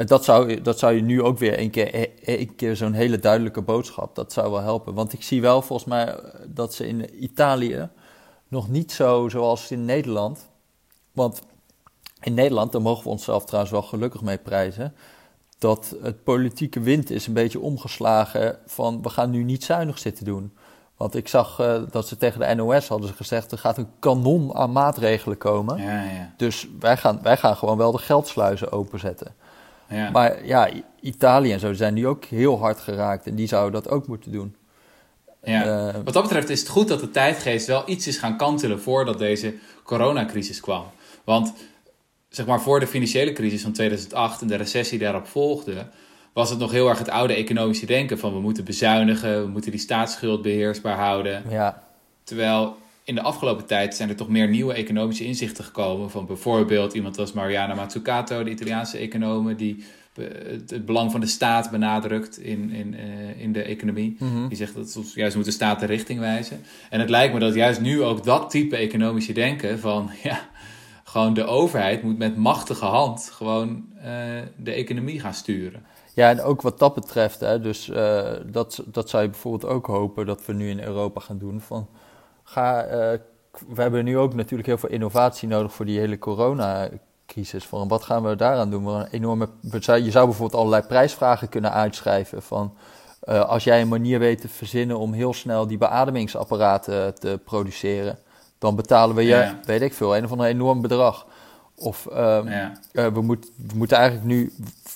[0.07, 3.63] dat zou, dat zou je nu ook weer een keer, een keer zo'n hele duidelijke
[3.63, 4.95] boodschap, dat zou wel helpen.
[4.95, 6.15] Want ik zie wel volgens mij
[6.47, 7.89] dat ze in Italië,
[8.49, 10.49] nog niet zo zoals in Nederland.
[11.13, 11.43] Want
[12.21, 14.95] in Nederland, daar mogen we onszelf trouwens wel gelukkig mee prijzen,
[15.59, 20.25] dat het politieke wind is een beetje omgeslagen van we gaan nu niet zuinig zitten
[20.25, 20.53] doen.
[20.97, 23.91] Want ik zag uh, dat ze tegen de NOS hadden ze gezegd er gaat een
[23.99, 25.79] kanon aan maatregelen komen.
[25.79, 26.35] Ja, ja.
[26.37, 29.35] Dus wij gaan, wij gaan gewoon wel de geldsluizen openzetten.
[29.91, 30.11] Ja.
[30.11, 30.69] Maar ja,
[31.01, 34.33] Italië en zo zijn die ook heel hard geraakt en die zouden dat ook moeten
[34.33, 34.55] doen.
[35.43, 35.89] Ja.
[35.89, 38.81] Eh, Wat dat betreft is het goed dat de tijdgeest wel iets is gaan kantelen
[38.81, 40.85] voordat deze coronacrisis kwam.
[41.25, 41.53] Want
[42.29, 45.87] zeg maar voor de financiële crisis van 2008 en de recessie daarop volgde,
[46.33, 49.71] was het nog heel erg het oude economische denken van we moeten bezuinigen, we moeten
[49.71, 51.43] die staatsschuld beheersbaar houden.
[51.49, 51.83] ja,
[52.25, 52.77] Terwijl
[53.11, 56.11] in de afgelopen tijd zijn er toch meer nieuwe economische inzichten gekomen.
[56.11, 61.27] Van bijvoorbeeld iemand als Mariana Mazzucato, de Italiaanse econoom, die eh, het, belang van de
[61.27, 64.17] staat benadrukt in, in, eh, in de economie.
[64.19, 64.49] Mhm.
[64.49, 66.61] Die zegt dat soms juist moet de staat de richting wijzen.
[66.91, 70.49] En het lijkt me dat juist nu ook dat type economische denken van ja,
[71.05, 74.13] gewoon de overheid moet met machtige hand gewoon eh,
[74.57, 75.83] de economie gaan sturen.
[76.15, 77.91] Ja, en ook wat dat betreft, hè, dus
[78.47, 81.61] dat, dat zou je bijvoorbeeld ook hopen dat we nu in Europa gaan doen.
[81.61, 81.89] Van,
[82.51, 83.19] ga, eh,
[83.69, 87.65] we hebben nu ook natuurlijk heel veel innovatie nodig voor die hele coronacrisis.
[87.65, 88.85] Van, wat gaan we daaraan doen?
[88.85, 89.49] We een enorme,
[89.83, 92.43] je zou bijvoorbeeld allerlei prijsvragen kunnen uitschrijven.
[92.43, 92.75] Van,
[93.21, 98.19] eh, als jij een manier weet te verzinnen om heel snel die beademingsapparaten te produceren,
[98.59, 99.59] dan betalen we je, Ja.
[99.65, 101.27] weet ik veel, een of ander enorm bedrag.
[101.75, 104.53] Of ehm, Ja, eh, we, moet, we moeten eigenlijk nu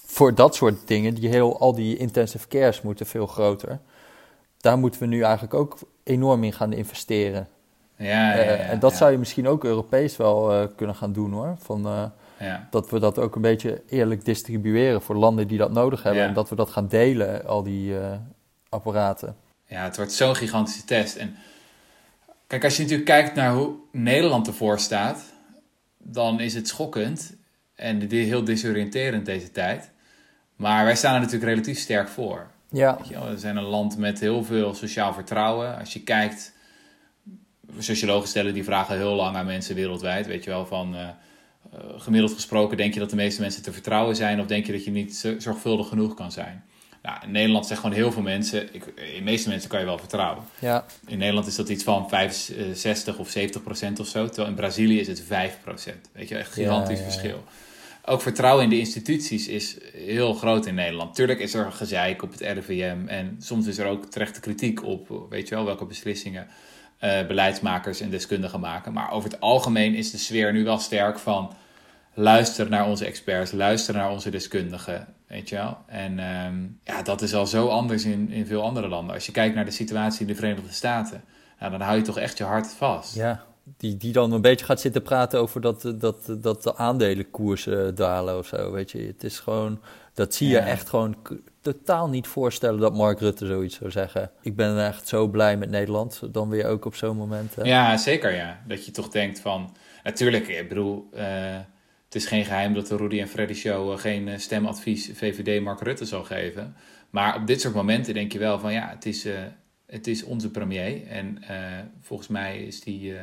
[0.06, 3.78] voor dat soort dingen, die heel, al die intensive cares moeten veel groter.
[4.64, 7.48] Daar moeten we nu eigenlijk ook enorm in gaan investeren.
[7.96, 11.12] ja, ja, ja, Eh, en dat zou je misschien ook Europees wel eh, kunnen gaan
[11.12, 11.55] doen hoor.
[11.59, 12.05] Van, eh,
[12.38, 12.68] Ja.
[12.70, 16.22] dat we dat ook een beetje eerlijk distribueren voor landen die dat nodig hebben.
[16.22, 17.94] En dat we dat gaan delen, al die
[18.68, 19.37] apparaten.
[19.66, 21.16] Ja, het wordt zo'n gigantische test.
[21.16, 21.37] En
[22.46, 25.33] kijk, als je natuurlijk kijkt naar hoe Nederland ervoor staat,
[25.98, 27.37] dan is het schokkend
[27.74, 29.90] en heel desoriënterend deze tijd.
[30.57, 32.53] Maar wij staan er natuurlijk relatief sterk voor.
[32.76, 35.78] Ja, wel, we zijn een land met heel veel sociaal vertrouwen.
[35.78, 36.52] Als je kijkt,
[37.78, 40.26] sociologen stellen die vragen heel lang aan mensen wereldwijd.
[40.26, 43.72] Weet je wel, van eh, eh, gemiddeld gesproken denk je dat de meeste mensen te
[43.72, 46.64] vertrouwen zijn of denk je dat je niet zo- zorgvuldig genoeg kan zijn?
[47.02, 49.84] Nou, in Nederland zeggen gewoon heel veel mensen, ik, in de meeste mensen kan je
[49.84, 50.44] wel vertrouwen.
[50.58, 54.26] ja, In Nederland is dat iets van 65 of 70 procent of zo.
[54.26, 56.08] Terwijl in Brazilië is het 5 procent.
[56.12, 57.10] Weet je, echt gigantisch ja, ja.
[57.10, 57.44] verschil.
[58.06, 61.14] Ook vertrouwen in de instituties is heel groot in Nederland.
[61.14, 63.06] Tuurlijk is er gezeik op het RIVM.
[63.06, 66.46] En soms is er ook terechte kritiek op, weet je wel, welke beslissingen
[66.98, 68.92] eh, beleidsmakers en deskundigen maken.
[68.92, 71.52] Maar over het algemeen is de sfeer nu wel sterk van
[72.14, 75.78] luister naar onze experts, luister naar onze deskundigen, weet je wel.
[75.86, 79.14] En ehm, ja, dat is al zo anders in, in veel andere landen.
[79.14, 81.24] Als je kijkt naar de situatie in de Verenigde Staten,
[81.58, 83.14] nou, dan hou je toch echt je hart vast.
[83.14, 83.44] ja.
[83.77, 88.38] Die, die dan een beetje gaat zitten praten over dat, dat, dat de aandelenkoersen dalen
[88.38, 88.72] of zo.
[88.72, 89.81] Weet je, het is gewoon,
[90.14, 90.66] dat zie je Ja.
[90.66, 91.16] echt gewoon
[91.61, 94.31] totaal niet voorstellen dat Mark Rutte zoiets zou zeggen.
[94.42, 97.55] Ik ben echt zo blij met Nederland, dan weer ook op zo'n moment.
[97.55, 97.62] hè.
[97.62, 98.61] Ja, zeker ja.
[98.68, 99.77] Dat je toch denkt van...
[100.05, 101.09] Natuurlijk, ik bedoel...
[101.12, 101.57] eh,
[102.05, 105.62] het is geen geheim dat de Rudy en Freddy Show eh, geen eh, stemadvies VVD
[105.62, 106.77] Mark Rutte zal geven.
[107.11, 108.72] Maar op dit soort momenten denk je wel van...
[108.72, 109.27] Ja, het is,
[109.87, 111.07] het is onze premier.
[111.07, 111.38] En
[112.00, 113.14] volgens mij is die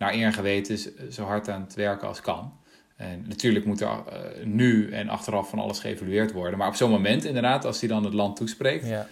[0.00, 0.78] naar eer en geweten
[1.12, 2.52] zo hard aan het werken als kan.
[2.96, 6.58] En natuurlijk moet er eh, nu en achteraf van alles geëvalueerd worden.
[6.58, 8.86] Maar op zo'n moment inderdaad, als hij dan het land toespreekt...
[8.86, 9.06] Ja,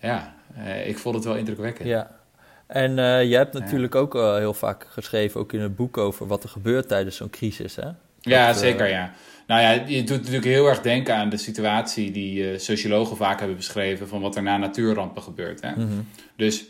[0.00, 1.88] Ja, eh, ik vond het wel indrukwekkend.
[1.88, 2.18] ja.
[2.66, 6.42] En eh, je hebt natuurlijk ook heel vaak geschreven, ook in het boek, over wat
[6.42, 7.76] er gebeurt tijdens zo'n crisis.
[7.76, 7.88] Hè?
[8.20, 9.12] Ja, Dat, zeker ja.
[9.46, 13.56] Nou ja, je doet natuurlijk heel erg denken aan de situatie die sociologen vaak hebben
[13.56, 15.60] beschreven van wat er na natuurrampen gebeurt.
[15.60, 15.70] Hè?
[15.70, 16.00] Mhm.
[16.36, 16.69] Dus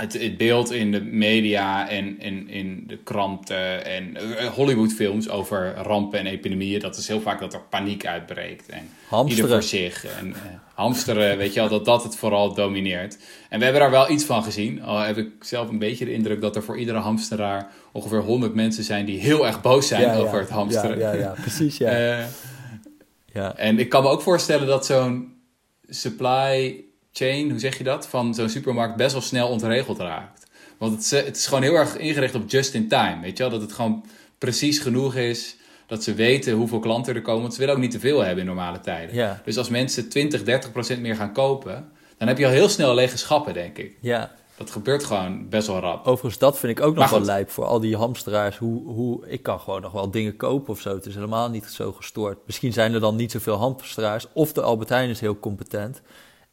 [0.00, 5.74] het, het beeld in de media en in, in de kranten en eh, Hollywoodfilms over
[5.74, 8.68] rampen en epidemieën, dat is heel vaak dat er paniek uitbreekt.
[8.68, 9.50] En ieder Hamsteren.
[9.50, 10.04] voor zich.
[10.04, 10.40] En eh,
[10.74, 13.18] hamsteren, weet je wel, dat dat het vooral domineert.
[13.48, 14.82] En we hebben daar wel iets van gezien.
[14.82, 18.54] Al heb ik zelf een beetje de indruk dat er voor iedere hamsteraar ongeveer 100
[18.54, 20.18] mensen zijn die heel erg boos zijn Ja, ja.
[20.18, 20.98] over het hamsteren.
[20.98, 21.88] Ja, ja, ja, precies, ja.
[22.00, 22.24] Eh,
[23.32, 23.56] ja.
[23.56, 25.34] en ik kan me ook voorstellen dat zo'n
[25.88, 30.46] supply chain, hoe zeg je dat, van zo'n supermarkt best wel snel ontregeld raakt.
[30.78, 33.42] Want het, is- het is gewoon heel erg ingericht op just in time, weet je
[33.42, 33.52] wel?
[33.52, 34.04] Dat het gewoon
[34.38, 37.40] precies genoeg is, dat ze weten hoeveel klanten er komen.
[37.40, 39.14] Want ze willen ook niet te veel hebben in normale tijden.
[39.14, 39.40] Ja.
[39.44, 42.94] Dus als mensen 20, 30 procent meer gaan kopen, dan heb je al heel snel
[42.94, 43.96] lege schappen, denk ik.
[44.00, 44.38] ja.
[44.56, 46.06] Dat gebeurt gewoon best wel rap.
[46.06, 48.56] Overigens, dat vind ik ook nog wel lijp voor al die hamsteraars.
[48.58, 50.94] Hoe, hoe, ik kan gewoon nog wel dingen kopen of zo.
[50.94, 52.38] Het is helemaal niet zo gestoord.
[52.46, 54.26] Misschien zijn er dan niet zoveel hamsteraars.
[54.32, 56.00] Of de Albert Heijn is heel competent.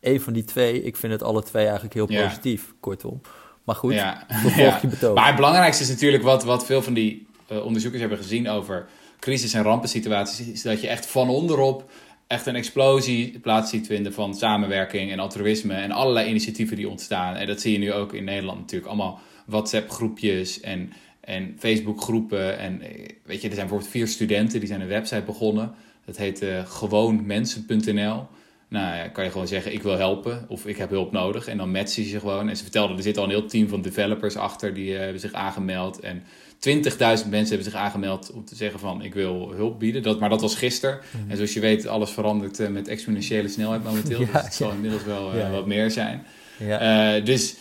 [0.01, 2.23] Eén van die twee, ik vind het alle twee eigenlijk heel Ja.
[2.27, 3.21] positief, kortom.
[3.63, 4.23] Maar goed, Ja.
[4.29, 5.15] vervolg je betoog.
[5.15, 8.85] Maar het belangrijkste is natuurlijk wat, wat veel van die eh, onderzoekers hebben gezien over
[9.19, 11.89] crisis- en rampensituaties, is dat je echt van onderop
[12.27, 17.35] echt een explosie plaats ziet vinden van samenwerking en altruïsme en allerlei initiatieven die ontstaan.
[17.35, 18.87] En dat zie je nu ook in Nederland natuurlijk.
[18.91, 22.57] Allemaal WhatsApp-groepjes en, en Facebook-groepen.
[22.59, 22.89] En eh,
[23.25, 25.73] weet je, er zijn bijvoorbeeld vier studenten die zijn een website begonnen.
[26.05, 28.27] Dat heet eh, gewoonmensen.nl.
[28.69, 31.47] Nou ja, kan je gewoon zeggen, ik wil helpen of ik heb hulp nodig.
[31.47, 32.49] En dan matchen ze je gewoon.
[32.49, 35.19] En ze vertelden, er zit al een heel team van developers achter, die eh, hebben
[35.19, 35.99] zich aangemeld.
[35.99, 36.59] En 20.000
[36.99, 40.03] mensen hebben zich aangemeld om te zeggen van, ik wil hulp bieden.
[40.03, 40.99] Dat, maar dat was gisteren.
[41.27, 44.19] En zoals je weet, alles verandert eh, met exponentiële snelheid momenteel.
[44.25, 44.73] Ja, dus het zal ja.
[44.73, 46.25] inmiddels wel eh, Ja, wat meer zijn.
[46.59, 47.19] ja.
[47.19, 47.55] Dus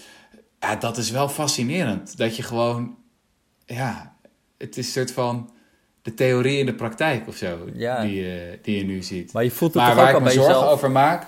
[0.60, 2.16] ja, dat is wel fascinerend.
[2.16, 2.96] Dat je gewoon,
[3.66, 4.16] ja,
[4.58, 5.50] het is een soort van
[6.06, 8.00] de theorie in de praktijk of zo, Ja.
[8.02, 9.32] die, je- die je nu ziet.
[9.32, 10.72] maar je voelt het Maar toch ook waar al ik me zorgen jezelf.
[10.72, 11.26] over maak,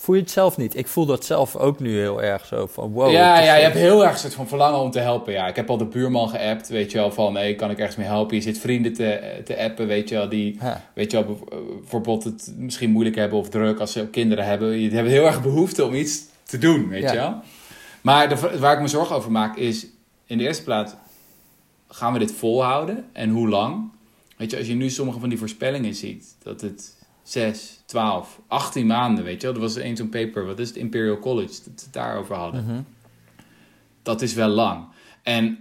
[0.00, 0.76] Voel je het zelf niet?
[0.76, 3.10] Ik voel dat zelf ook nu heel erg zo van wow.
[3.10, 5.32] ja, ja, je hebt heel erg een soort van verlangen om te helpen.
[5.32, 7.96] Ja, ik heb al de buurman geappt, weet je wel, van hey, kan ik ergens
[7.96, 8.36] mee helpen?
[8.36, 10.58] Je zit vrienden te, te appen, weet je wel, die,
[10.94, 14.44] weet je wel, eh, bijvoorbeeld het misschien moeilijk hebben of druk als ze ook kinderen
[14.44, 14.78] hebben.
[14.78, 17.12] Je hebt heel erg behoefte om iets te doen, weet Ja.
[17.12, 17.34] je wel.
[18.00, 19.86] Maar de, waar ik me zorgen over maak is,
[20.26, 20.92] in de eerste plaats,
[21.88, 23.90] gaan we dit volhouden en hoe lang?
[24.36, 28.86] Weet je, als je nu sommige van die voorspellingen ziet, dat het 6, 12, 18
[28.86, 29.56] maanden, weet je wel.
[29.56, 32.64] Er was één zo'n paper, wat is het, Imperial College, dat we het daarover hadden
[32.64, 32.80] Mhm.
[34.02, 34.84] dat is wel lang.
[35.22, 35.58] En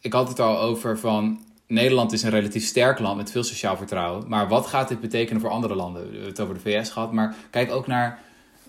[0.00, 3.76] ik had het al over van Nederland is een relatief sterk land met veel sociaal
[3.76, 4.28] vertrouwen.
[4.28, 6.02] Maar wat gaat dit betekenen voor andere landen?
[6.02, 8.20] We hebben het over de VS gehad, maar kijk ook naar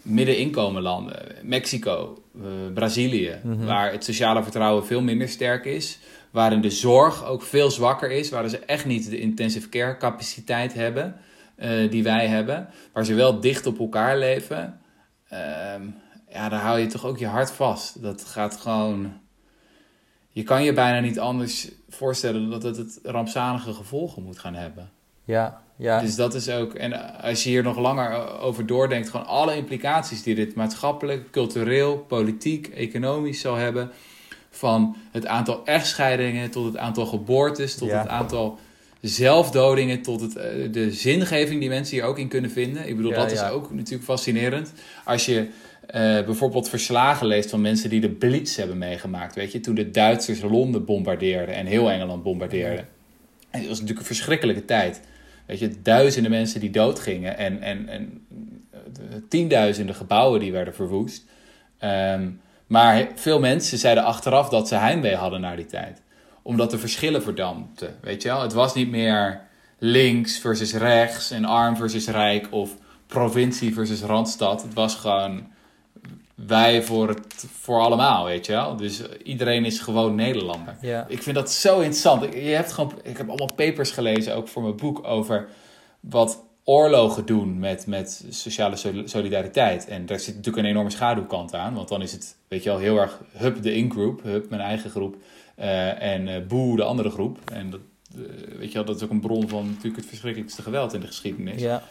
[0.01, 1.15] middeninkomenlanden.
[1.43, 2.41] Mexico, eh,
[2.73, 3.65] Brazilië, Mhm.
[3.65, 5.99] waar het sociale vertrouwen veel minder sterk is.
[6.31, 8.29] Waarin de zorg ook veel zwakker is.
[8.29, 11.15] Waar ze echt niet de intensive care capaciteit hebben
[11.55, 12.69] eh, die wij hebben.
[12.93, 14.79] Waar ze wel dicht op elkaar leven.
[15.29, 15.81] Ehm,
[16.29, 18.01] ja, daar hou je toch ook je hart vast.
[18.01, 19.19] Dat gaat gewoon.
[20.29, 24.89] Je kan je bijna niet anders voorstellen dat het, het rampzalige gevolgen moet gaan hebben.
[25.23, 25.99] Ja, ja.
[26.01, 26.73] Dus dat is ook.
[26.73, 31.97] En als je hier nog langer over doordenkt, gewoon alle implicaties die dit maatschappelijk, cultureel,
[31.97, 33.91] politiek, economisch zal hebben.
[34.51, 37.99] Van het aantal echtscheidingen tot het aantal geboortes, tot Ja.
[37.99, 38.59] het aantal
[39.01, 42.87] zelfdodingen, tot het, eh, de zingeving die mensen hier ook in kunnen vinden.
[42.87, 43.45] Ik bedoel, Ja, dat ja.
[43.45, 44.73] is ook natuurlijk fascinerend.
[45.05, 45.47] Als je
[45.87, 49.35] eh, bijvoorbeeld verslagen leest van mensen die de Blitz hebben meegemaakt.
[49.35, 52.87] Weet je, toen de Duitsers Londen bombardeerden en heel Engeland bombardeerden.
[53.49, 55.01] En het was natuurlijk een verschrikkelijke tijd.
[55.45, 58.25] Weet je, duizenden mensen die doodgingen en, en, en
[58.71, 58.79] eh,
[59.29, 61.25] tienduizenden gebouwen die werden verwoest.
[61.77, 62.29] Ehm,
[62.71, 66.01] maar veel mensen zeiden achteraf dat ze heimwee hadden naar die tijd.
[66.41, 67.97] Omdat de verschillen verdampten.
[68.01, 68.41] Weet je wel?
[68.41, 69.41] Het was niet meer
[69.77, 72.71] links versus rechts en arm versus rijk of
[73.07, 74.62] provincie versus randstad.
[74.62, 75.47] Het was gewoon
[76.36, 78.75] wij voor, het, voor allemaal, weet je wel.
[78.75, 80.75] Dus iedereen is gewoon Nederlander.
[80.81, 81.05] ja.
[81.07, 82.34] Ik vind dat zo interessant.
[82.34, 85.47] Je hebt gewoon, ik heb allemaal papers gelezen, ook voor mijn boek, over
[85.99, 89.88] wat oorlogen doen met, met sociale sol- solidariteit.
[89.88, 91.74] En daar zit natuurlijk een enorme schaduwkant aan.
[91.74, 94.89] Want dan is het, weet je wel, heel erg hup de in-groep, hup mijn eigen
[94.89, 95.15] groep.
[95.56, 97.38] eh, en eh boe de andere groep.
[97.54, 97.80] En dat,
[98.15, 101.00] eh, weet je wel, dat is ook een bron van natuurlijk het verschrikkelijkste geweld in
[101.00, 101.62] de geschiedenis.
[101.62, 101.84] ja.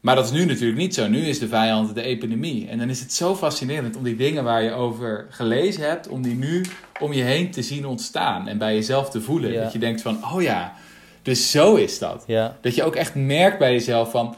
[0.00, 1.08] Maar dat is nu natuurlijk niet zo.
[1.08, 2.68] Nu is de vijand de epidemie.
[2.68, 6.22] En dan is het zo fascinerend om die dingen waar je over gelezen hebt, om
[6.22, 6.64] die nu
[7.00, 9.52] om je heen te zien ontstaan en bij jezelf te voelen.
[9.52, 9.62] Ja.
[9.62, 10.74] Dat je denkt van, oh ja,
[11.22, 12.24] dus zo is dat.
[12.26, 12.56] ja.
[12.60, 14.36] Dat je ook echt merkt bij jezelf van,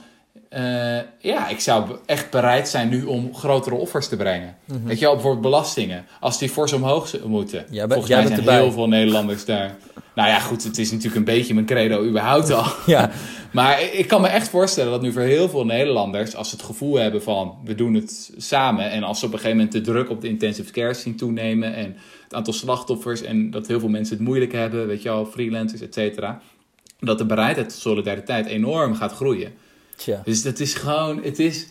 [0.48, 4.56] eh, ja, ik zou echt bereid zijn nu om grotere offers te brengen.
[4.64, 4.84] Mhm.
[4.84, 6.04] Weet je wel, bijvoorbeeld belastingen.
[6.20, 7.66] Als die fors omhoog moeten.
[7.68, 8.60] Volgens jij mij zijn erbij.
[8.60, 9.76] heel veel Nederlanders daar.
[10.14, 12.64] Nou ja, goed, het is natuurlijk een beetje mijn credo überhaupt al.
[12.86, 13.10] ja.
[13.50, 16.64] Maar ik kan me echt voorstellen dat nu voor heel veel Nederlanders, als ze het
[16.64, 19.80] gevoel hebben van we doen het samen en als ze op een gegeven moment de
[19.92, 23.88] druk op de intensive care zien toenemen en het aantal slachtoffers en dat heel veel
[23.88, 26.40] mensen het moeilijk hebben, weet je wel, freelancers, et cetera,
[27.00, 29.52] dat de bereidheid tot solidariteit enorm gaat groeien.
[29.96, 30.20] Tja.
[30.24, 31.66] Dus dat is gewoon, het is.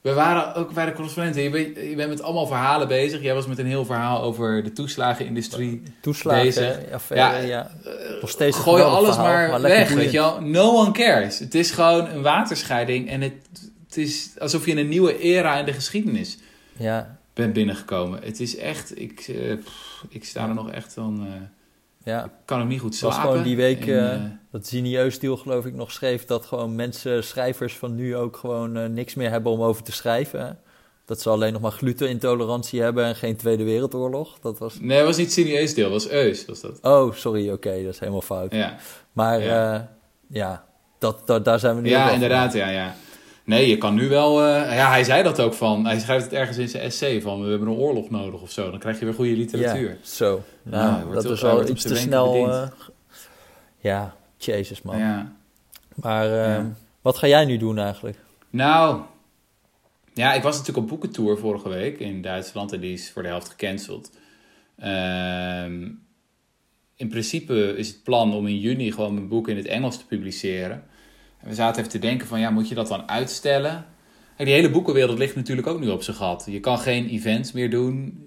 [0.00, 1.42] We waren ook bij de correspondenten.
[1.42, 3.22] Je bent, je bent met allemaal verhalen bezig.
[3.22, 5.82] Jij was met een heel verhaal over de toeslagenindustrie.
[6.00, 6.42] Toeslagen.
[6.44, 6.78] Bezig.
[7.14, 7.70] Ja, Ja.
[8.20, 9.94] Nog steeds een Gooi alles verhaal, maar, weg, boeiend.
[10.02, 10.40] weet je wel.
[10.40, 11.38] No one cares.
[11.38, 13.08] Het is gewoon een waterscheiding.
[13.08, 13.32] En het,
[13.86, 16.38] het is alsof je in een nieuwe era in de geschiedenis
[16.76, 18.20] Ja, bent binnengekomen.
[18.22, 21.32] Het is echt, ik, eh, pff, ik sta er nog echt van, eh,
[22.08, 22.24] ja.
[22.24, 23.30] ik kan ook niet goed Het was slapen.
[23.30, 26.24] gewoon die week En, eh, eh, dat Zinieus deal geloof ik nog schreef...
[26.24, 29.92] dat gewoon mensen, schrijvers van nu ook gewoon eh, niks meer hebben om over te
[29.92, 30.40] schrijven.
[30.40, 30.50] hè.
[31.04, 34.38] Dat ze alleen nog maar glutenintolerantie hebben en geen Tweede Wereldoorlog.
[34.38, 34.80] Dat was...
[34.80, 36.78] nee, was niet Sinieus deel, het was Eus, was dat.
[36.82, 38.52] Oh, sorry, oké, dat is helemaal fout.
[38.52, 38.76] Ja,
[39.12, 39.46] Maar Ja.
[39.46, 39.90] ja,
[40.28, 40.64] ja
[40.98, 42.94] dat, dat, daar zijn we nu ja inderdaad, ja, ja.
[43.48, 44.42] Nee, je kan nu wel...
[44.44, 45.86] eh, ja, hij zei dat ook van...
[45.86, 47.42] Hij schrijft het ergens in zijn essay van...
[47.44, 48.70] We hebben een oorlog nodig of zo.
[48.70, 49.88] Dan krijg je weer goede literatuur.
[49.90, 50.42] Ja, zo.
[50.62, 52.50] Nou, Nou, dat is wel iets te snel.
[52.52, 52.68] eh,
[53.78, 54.98] ja, jezus man.
[54.98, 55.32] Ja.
[55.94, 56.64] Maar eh,
[57.02, 58.18] wat ga jij nu doen eigenlijk?
[58.50, 59.00] Nou,
[60.14, 63.28] ja, ik was natuurlijk op boekentour vorige week in Duitsland en die is voor de
[63.28, 64.10] helft gecanceld.
[64.78, 65.88] Ehm,
[66.96, 70.06] in principe is het plan om in juni gewoon mijn boek in het Engels te
[70.06, 70.84] publiceren.
[71.40, 73.86] En we zaten even te denken van, ja, moet je dat dan uitstellen?
[74.36, 76.46] Die hele boekenwereld ligt natuurlijk ook nu op zijn gat.
[76.50, 78.22] Je kan geen events meer doen,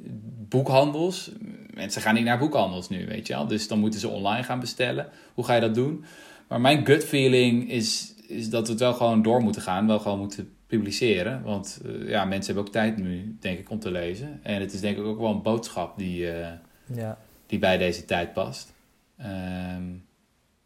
[0.49, 1.31] boekhandels.
[1.73, 3.47] Mensen gaan niet naar boekhandels nu, weet je wel.
[3.47, 5.09] Dus dan moeten ze online gaan bestellen.
[5.33, 6.05] Hoe ga je dat doen?
[6.47, 9.87] Maar mijn gut feeling is, is dat we het wel gewoon door moeten gaan.
[9.87, 11.43] Wel gewoon moeten publiceren.
[11.43, 14.39] Want eh, ja, mensen hebben ook tijd nu, denk ik, om te lezen.
[14.43, 16.51] En het is denk ik ook wel een boodschap die, eh,
[16.93, 18.73] Ja, die bij deze tijd past.
[19.17, 19.83] Ehm,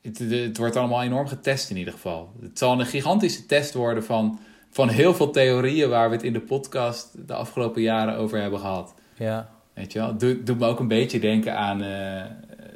[0.05, 2.31] het, het, wordt allemaal enorm getest in ieder geval.
[2.41, 4.39] Het zal een gigantische test worden van,
[4.69, 8.59] van heel veel theorieën waar we het in de podcast de afgelopen jaren over hebben
[8.59, 8.93] gehad.
[9.17, 10.17] ja, Weet je wel?
[10.17, 12.23] Doe, doet me ook een beetje denken aan eh,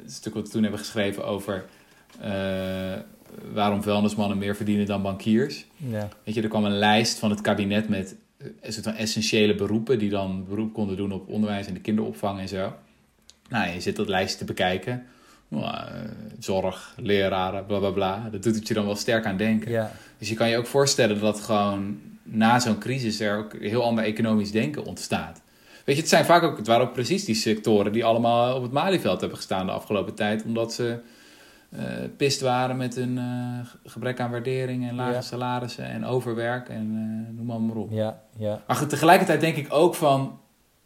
[0.02, 1.64] het stuk wat we toen hebben geschreven over
[2.20, 2.30] eh,
[3.52, 5.66] waarom vuilnismannen meer verdienen dan bankiers.
[5.76, 8.94] ja, Weet je, er kwam een lijst van het kabinet met eh, een soort van
[8.94, 12.74] essentiële beroepen die dan beroep konden doen op onderwijs en de kinderopvang en zo.
[13.48, 15.06] Nou, je zit dat lijstje te bekijken.
[15.50, 15.92] Nou, eh,
[16.38, 18.28] zorg, leraren, bla bla bla.
[18.32, 19.70] Dat doet het je dan wel sterk aan denken.
[19.70, 23.84] ja, Dus je kan je ook voorstellen dat gewoon na zo'n crisis er ook heel
[23.84, 25.42] ander economisch denken ontstaat.
[25.84, 28.62] Weet je, het zijn vaak ook, het waren ook precies die sectoren die allemaal op
[28.62, 30.98] het Malieveld hebben gestaan de afgelopen tijd, omdat ze
[31.70, 31.82] eh
[32.16, 33.24] pist waren met hun eh,
[33.84, 35.20] gebrek aan waardering en lage Ja.
[35.20, 36.76] salarissen en overwerk en
[37.28, 37.90] eh, noem maar, maar op.
[37.92, 38.62] ja, ja.
[38.66, 40.38] Maar goed, tegelijkertijd denk ik ook van,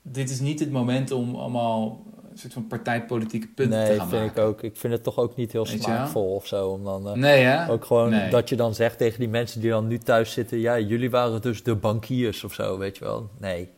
[0.03, 2.03] dit is niet het moment om allemaal
[2.35, 4.43] een soort van partijpolitieke punten te Nee, gaan vind maken.
[4.43, 4.63] ik ook.
[4.63, 6.69] Ik vind het toch ook niet heel Weet smaakvol of zo.
[6.69, 7.71] Om dan, eh, Nee, hè?
[7.71, 8.31] Ook gewoon Nee.
[8.31, 10.59] dat je dan zegt tegen die mensen die dan nu thuis zitten...
[10.59, 13.29] ja, jullie waren dus de bankiers of zo, weet je wel.
[13.39, 13.71] Nee.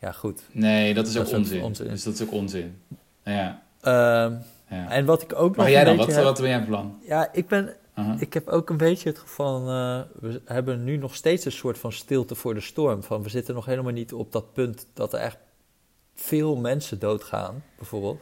[0.00, 0.42] Ja, goed.
[0.52, 1.88] Nee, dat is Dat ook is ook onzin.
[1.88, 2.76] Dus dat is ook onzin.
[3.24, 4.32] Ja, Ehm,
[4.68, 4.90] ja.
[4.90, 5.96] en wat ik ook nog Maar jij dan?
[5.96, 6.98] Wat, heb- wat ben jij van plan?
[7.06, 7.74] Ja, ik ben...
[8.18, 9.68] Ik heb ook een beetje het gevoel van...
[9.68, 13.02] eh, we hebben nu nog steeds een soort van stilte voor de storm.
[13.02, 15.36] Van, we zitten nog helemaal niet op dat punt dat er echt
[16.20, 18.20] veel mensen doodgaan, bijvoorbeeld.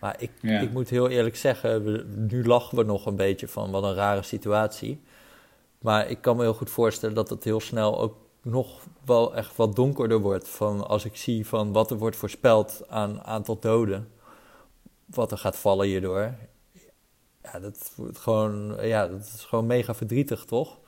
[0.00, 0.60] Maar ik, Ja.
[0.60, 3.94] ik moet heel eerlijk zeggen, we- nu lachen we nog een beetje van wat een
[3.94, 5.02] rare situatie.
[5.78, 9.56] Maar ik kan me heel goed voorstellen dat het heel snel ook nog wel echt
[9.56, 10.48] wat donkerder wordt.
[10.48, 14.08] Van als ik zie van wat er wordt voorspeld aan aantal doden.
[15.04, 16.34] Wat er gaat vallen hierdoor.
[17.42, 20.78] Ja, dat, wordt gewoon, ja, dat is gewoon mega verdrietig, toch?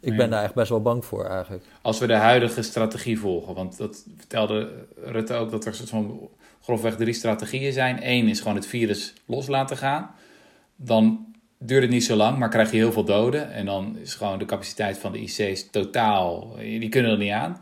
[0.00, 1.64] Ik ben daar echt best wel bang voor eigenlijk.
[1.82, 6.28] Als we de huidige strategie volgen, want dat vertelde Rutte ook dat er soort van
[6.62, 7.98] grofweg drie strategieën zijn.
[8.02, 10.10] Eén is gewoon het virus los laten gaan.
[10.76, 11.26] Dan
[11.58, 13.52] duurt het niet zo lang, maar krijg je heel veel doden.
[13.52, 17.60] En dan is gewoon de capaciteit van de IC's totaal, die kunnen er niet aan.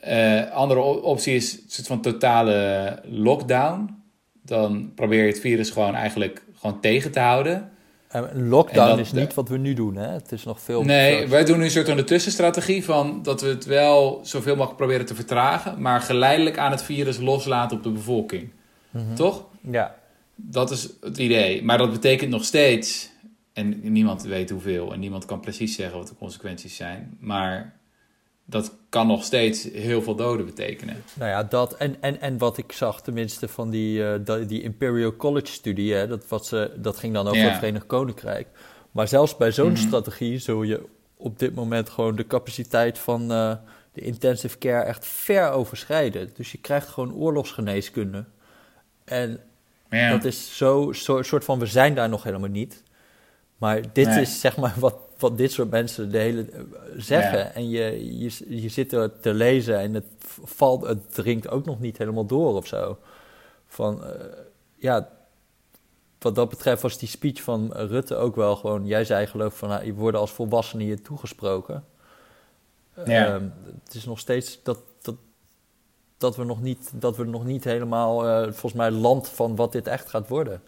[0.00, 4.02] Eh, andere optie is een soort van totale lockdown.
[4.44, 7.70] Dan probeer je het virus gewoon eigenlijk gewoon tegen te houden.
[8.12, 10.06] En een lockdown dat- is niet wat we nu doen, hè?
[10.08, 10.82] Het is nog veel...
[10.82, 14.54] Nee, wij doen nu een soort van de tussenstrategie van dat we het wel zoveel
[14.54, 18.50] mogelijk proberen te vertragen, maar geleidelijk aan het virus loslaten op de bevolking.
[18.90, 19.14] Mhm.
[19.14, 19.44] Toch?
[19.70, 19.94] Ja,
[20.34, 21.62] Dat is het idee.
[21.64, 23.10] Maar dat betekent nog steeds,
[23.52, 27.74] en niemand weet hoeveel en niemand kan precies zeggen wat de consequenties zijn, maar
[28.52, 31.02] dat kan nog steeds heel veel doden betekenen.
[31.14, 31.76] nou ja, dat.
[31.76, 36.06] En, en, en wat ik zag, tenminste, van die, dat- die Imperial College studie, hè,
[36.06, 37.48] dat, wat ze, dat ging dan over Ja.
[37.48, 38.46] het Verenigd Koninkrijk.
[38.90, 39.76] Maar zelfs bij zo'n Mhm.
[39.80, 40.84] strategie zul je
[41.16, 43.54] op dit moment gewoon de capaciteit van eh,
[43.92, 46.30] de intensive care echt ver overschrijden.
[46.34, 48.24] Dus je krijgt gewoon oorlogsgeneeskunde.
[49.04, 49.40] En
[49.90, 50.10] Ja.
[50.10, 52.82] Dat is zo, zo soort van, we zijn daar nog helemaal niet.
[53.56, 54.20] Maar dit Nee.
[54.20, 56.60] is zeg maar wat, wat dit soort mensen de hele eh,
[56.96, 57.38] zeggen.
[57.38, 57.52] Ja.
[57.52, 60.06] En je, je, je zit er te lezen en het
[60.44, 62.98] valt, het dringt ook nog niet helemaal door of zo.
[63.66, 64.10] Van, eh,
[64.76, 65.08] ja,
[66.18, 69.58] wat dat betreft was die speech van Rutte ook wel gewoon, jij zei geloof ik
[69.58, 71.84] van, nou, je worden als volwassenen hier toegesproken.
[73.04, 73.26] Ja.
[73.26, 73.48] Ehm,
[73.84, 75.14] het is nog steeds dat, dat,
[76.16, 79.72] dat, we nog niet, dat we nog niet helemaal, eh, volgens mij, land van wat
[79.72, 80.62] dit echt gaat worden.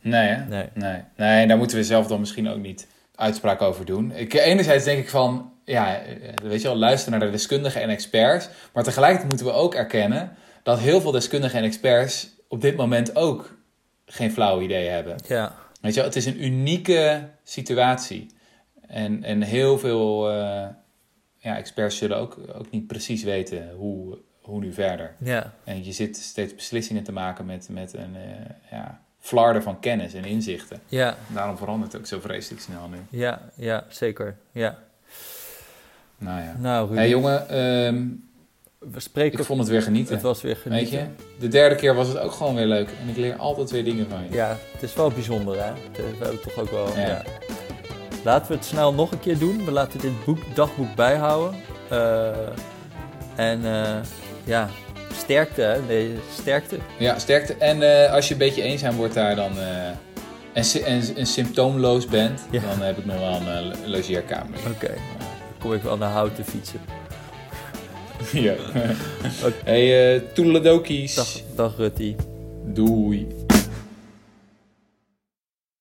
[0.00, 0.44] Nee, hè?
[0.44, 0.68] Nee.
[0.74, 1.02] Nee.
[1.16, 2.86] nee, daar moeten we zelf dan misschien ook niet
[3.18, 4.12] uitspraak over doen.
[4.12, 6.00] Ik, enerzijds denk ik van, ja,
[6.42, 8.48] weet je wel, luisteren naar de deskundigen en experts.
[8.72, 13.16] Maar tegelijkertijd moeten we ook erkennen dat heel veel deskundigen en experts op dit moment
[13.16, 13.56] ook
[14.06, 15.16] geen flauw idee hebben.
[15.26, 18.26] Ja, Weet je wel, het is een unieke situatie.
[18.86, 20.66] En, en heel veel eh,
[21.36, 25.14] ja, experts zullen ook, ook niet precies weten hoe, hoe nu verder.
[25.18, 29.80] ja, En je zit steeds beslissingen te maken met, met een eh ja, flarden van
[29.80, 30.80] kennis en inzichten.
[30.86, 33.18] ja, Daarom verandert het ook zo vreselijk snel nu.
[33.18, 34.36] ja, ja, zeker.
[34.52, 34.78] Ja.
[36.18, 36.56] Nou ja.
[36.58, 38.06] Nou, hey, jongen, ehm,
[38.78, 39.38] we spreken...
[39.38, 40.14] ik vond het weer genieten.
[40.14, 40.98] Het was weer Weet genieten.
[40.98, 42.88] je, de derde keer was het ook gewoon weer leuk.
[43.02, 44.32] En ik leer altijd weer dingen van je.
[44.34, 45.72] Ja, het is wel bijzonder, hè?
[45.92, 46.88] We hebben toch ook wel...
[46.96, 47.06] Ja.
[47.08, 47.22] Ja.
[48.24, 49.64] Laten we het snel nog een keer doen.
[49.64, 51.60] We laten dit boek, dagboek bijhouden.
[51.90, 52.28] Eh,
[53.36, 53.96] en eh,
[54.44, 54.68] ja,
[55.16, 55.80] sterkte, hè?
[55.88, 56.76] Nee, sterkte.
[56.98, 57.54] Ja, sterkte.
[57.58, 59.86] En eh, als je een beetje eenzaam wordt daar dan, eh,
[60.52, 62.60] en, en, en symptoomloos bent, Ja.
[62.60, 64.58] dan heb ik nog wel een eh, logeerkamer.
[64.74, 64.96] Oké, dan
[65.58, 66.80] kom ik wel naar houten fietsen.
[68.46, 68.54] ja.
[69.64, 71.14] hey, eh toedeledokies.
[71.14, 72.16] Dag, dag Rutty.
[72.64, 73.26] Doei.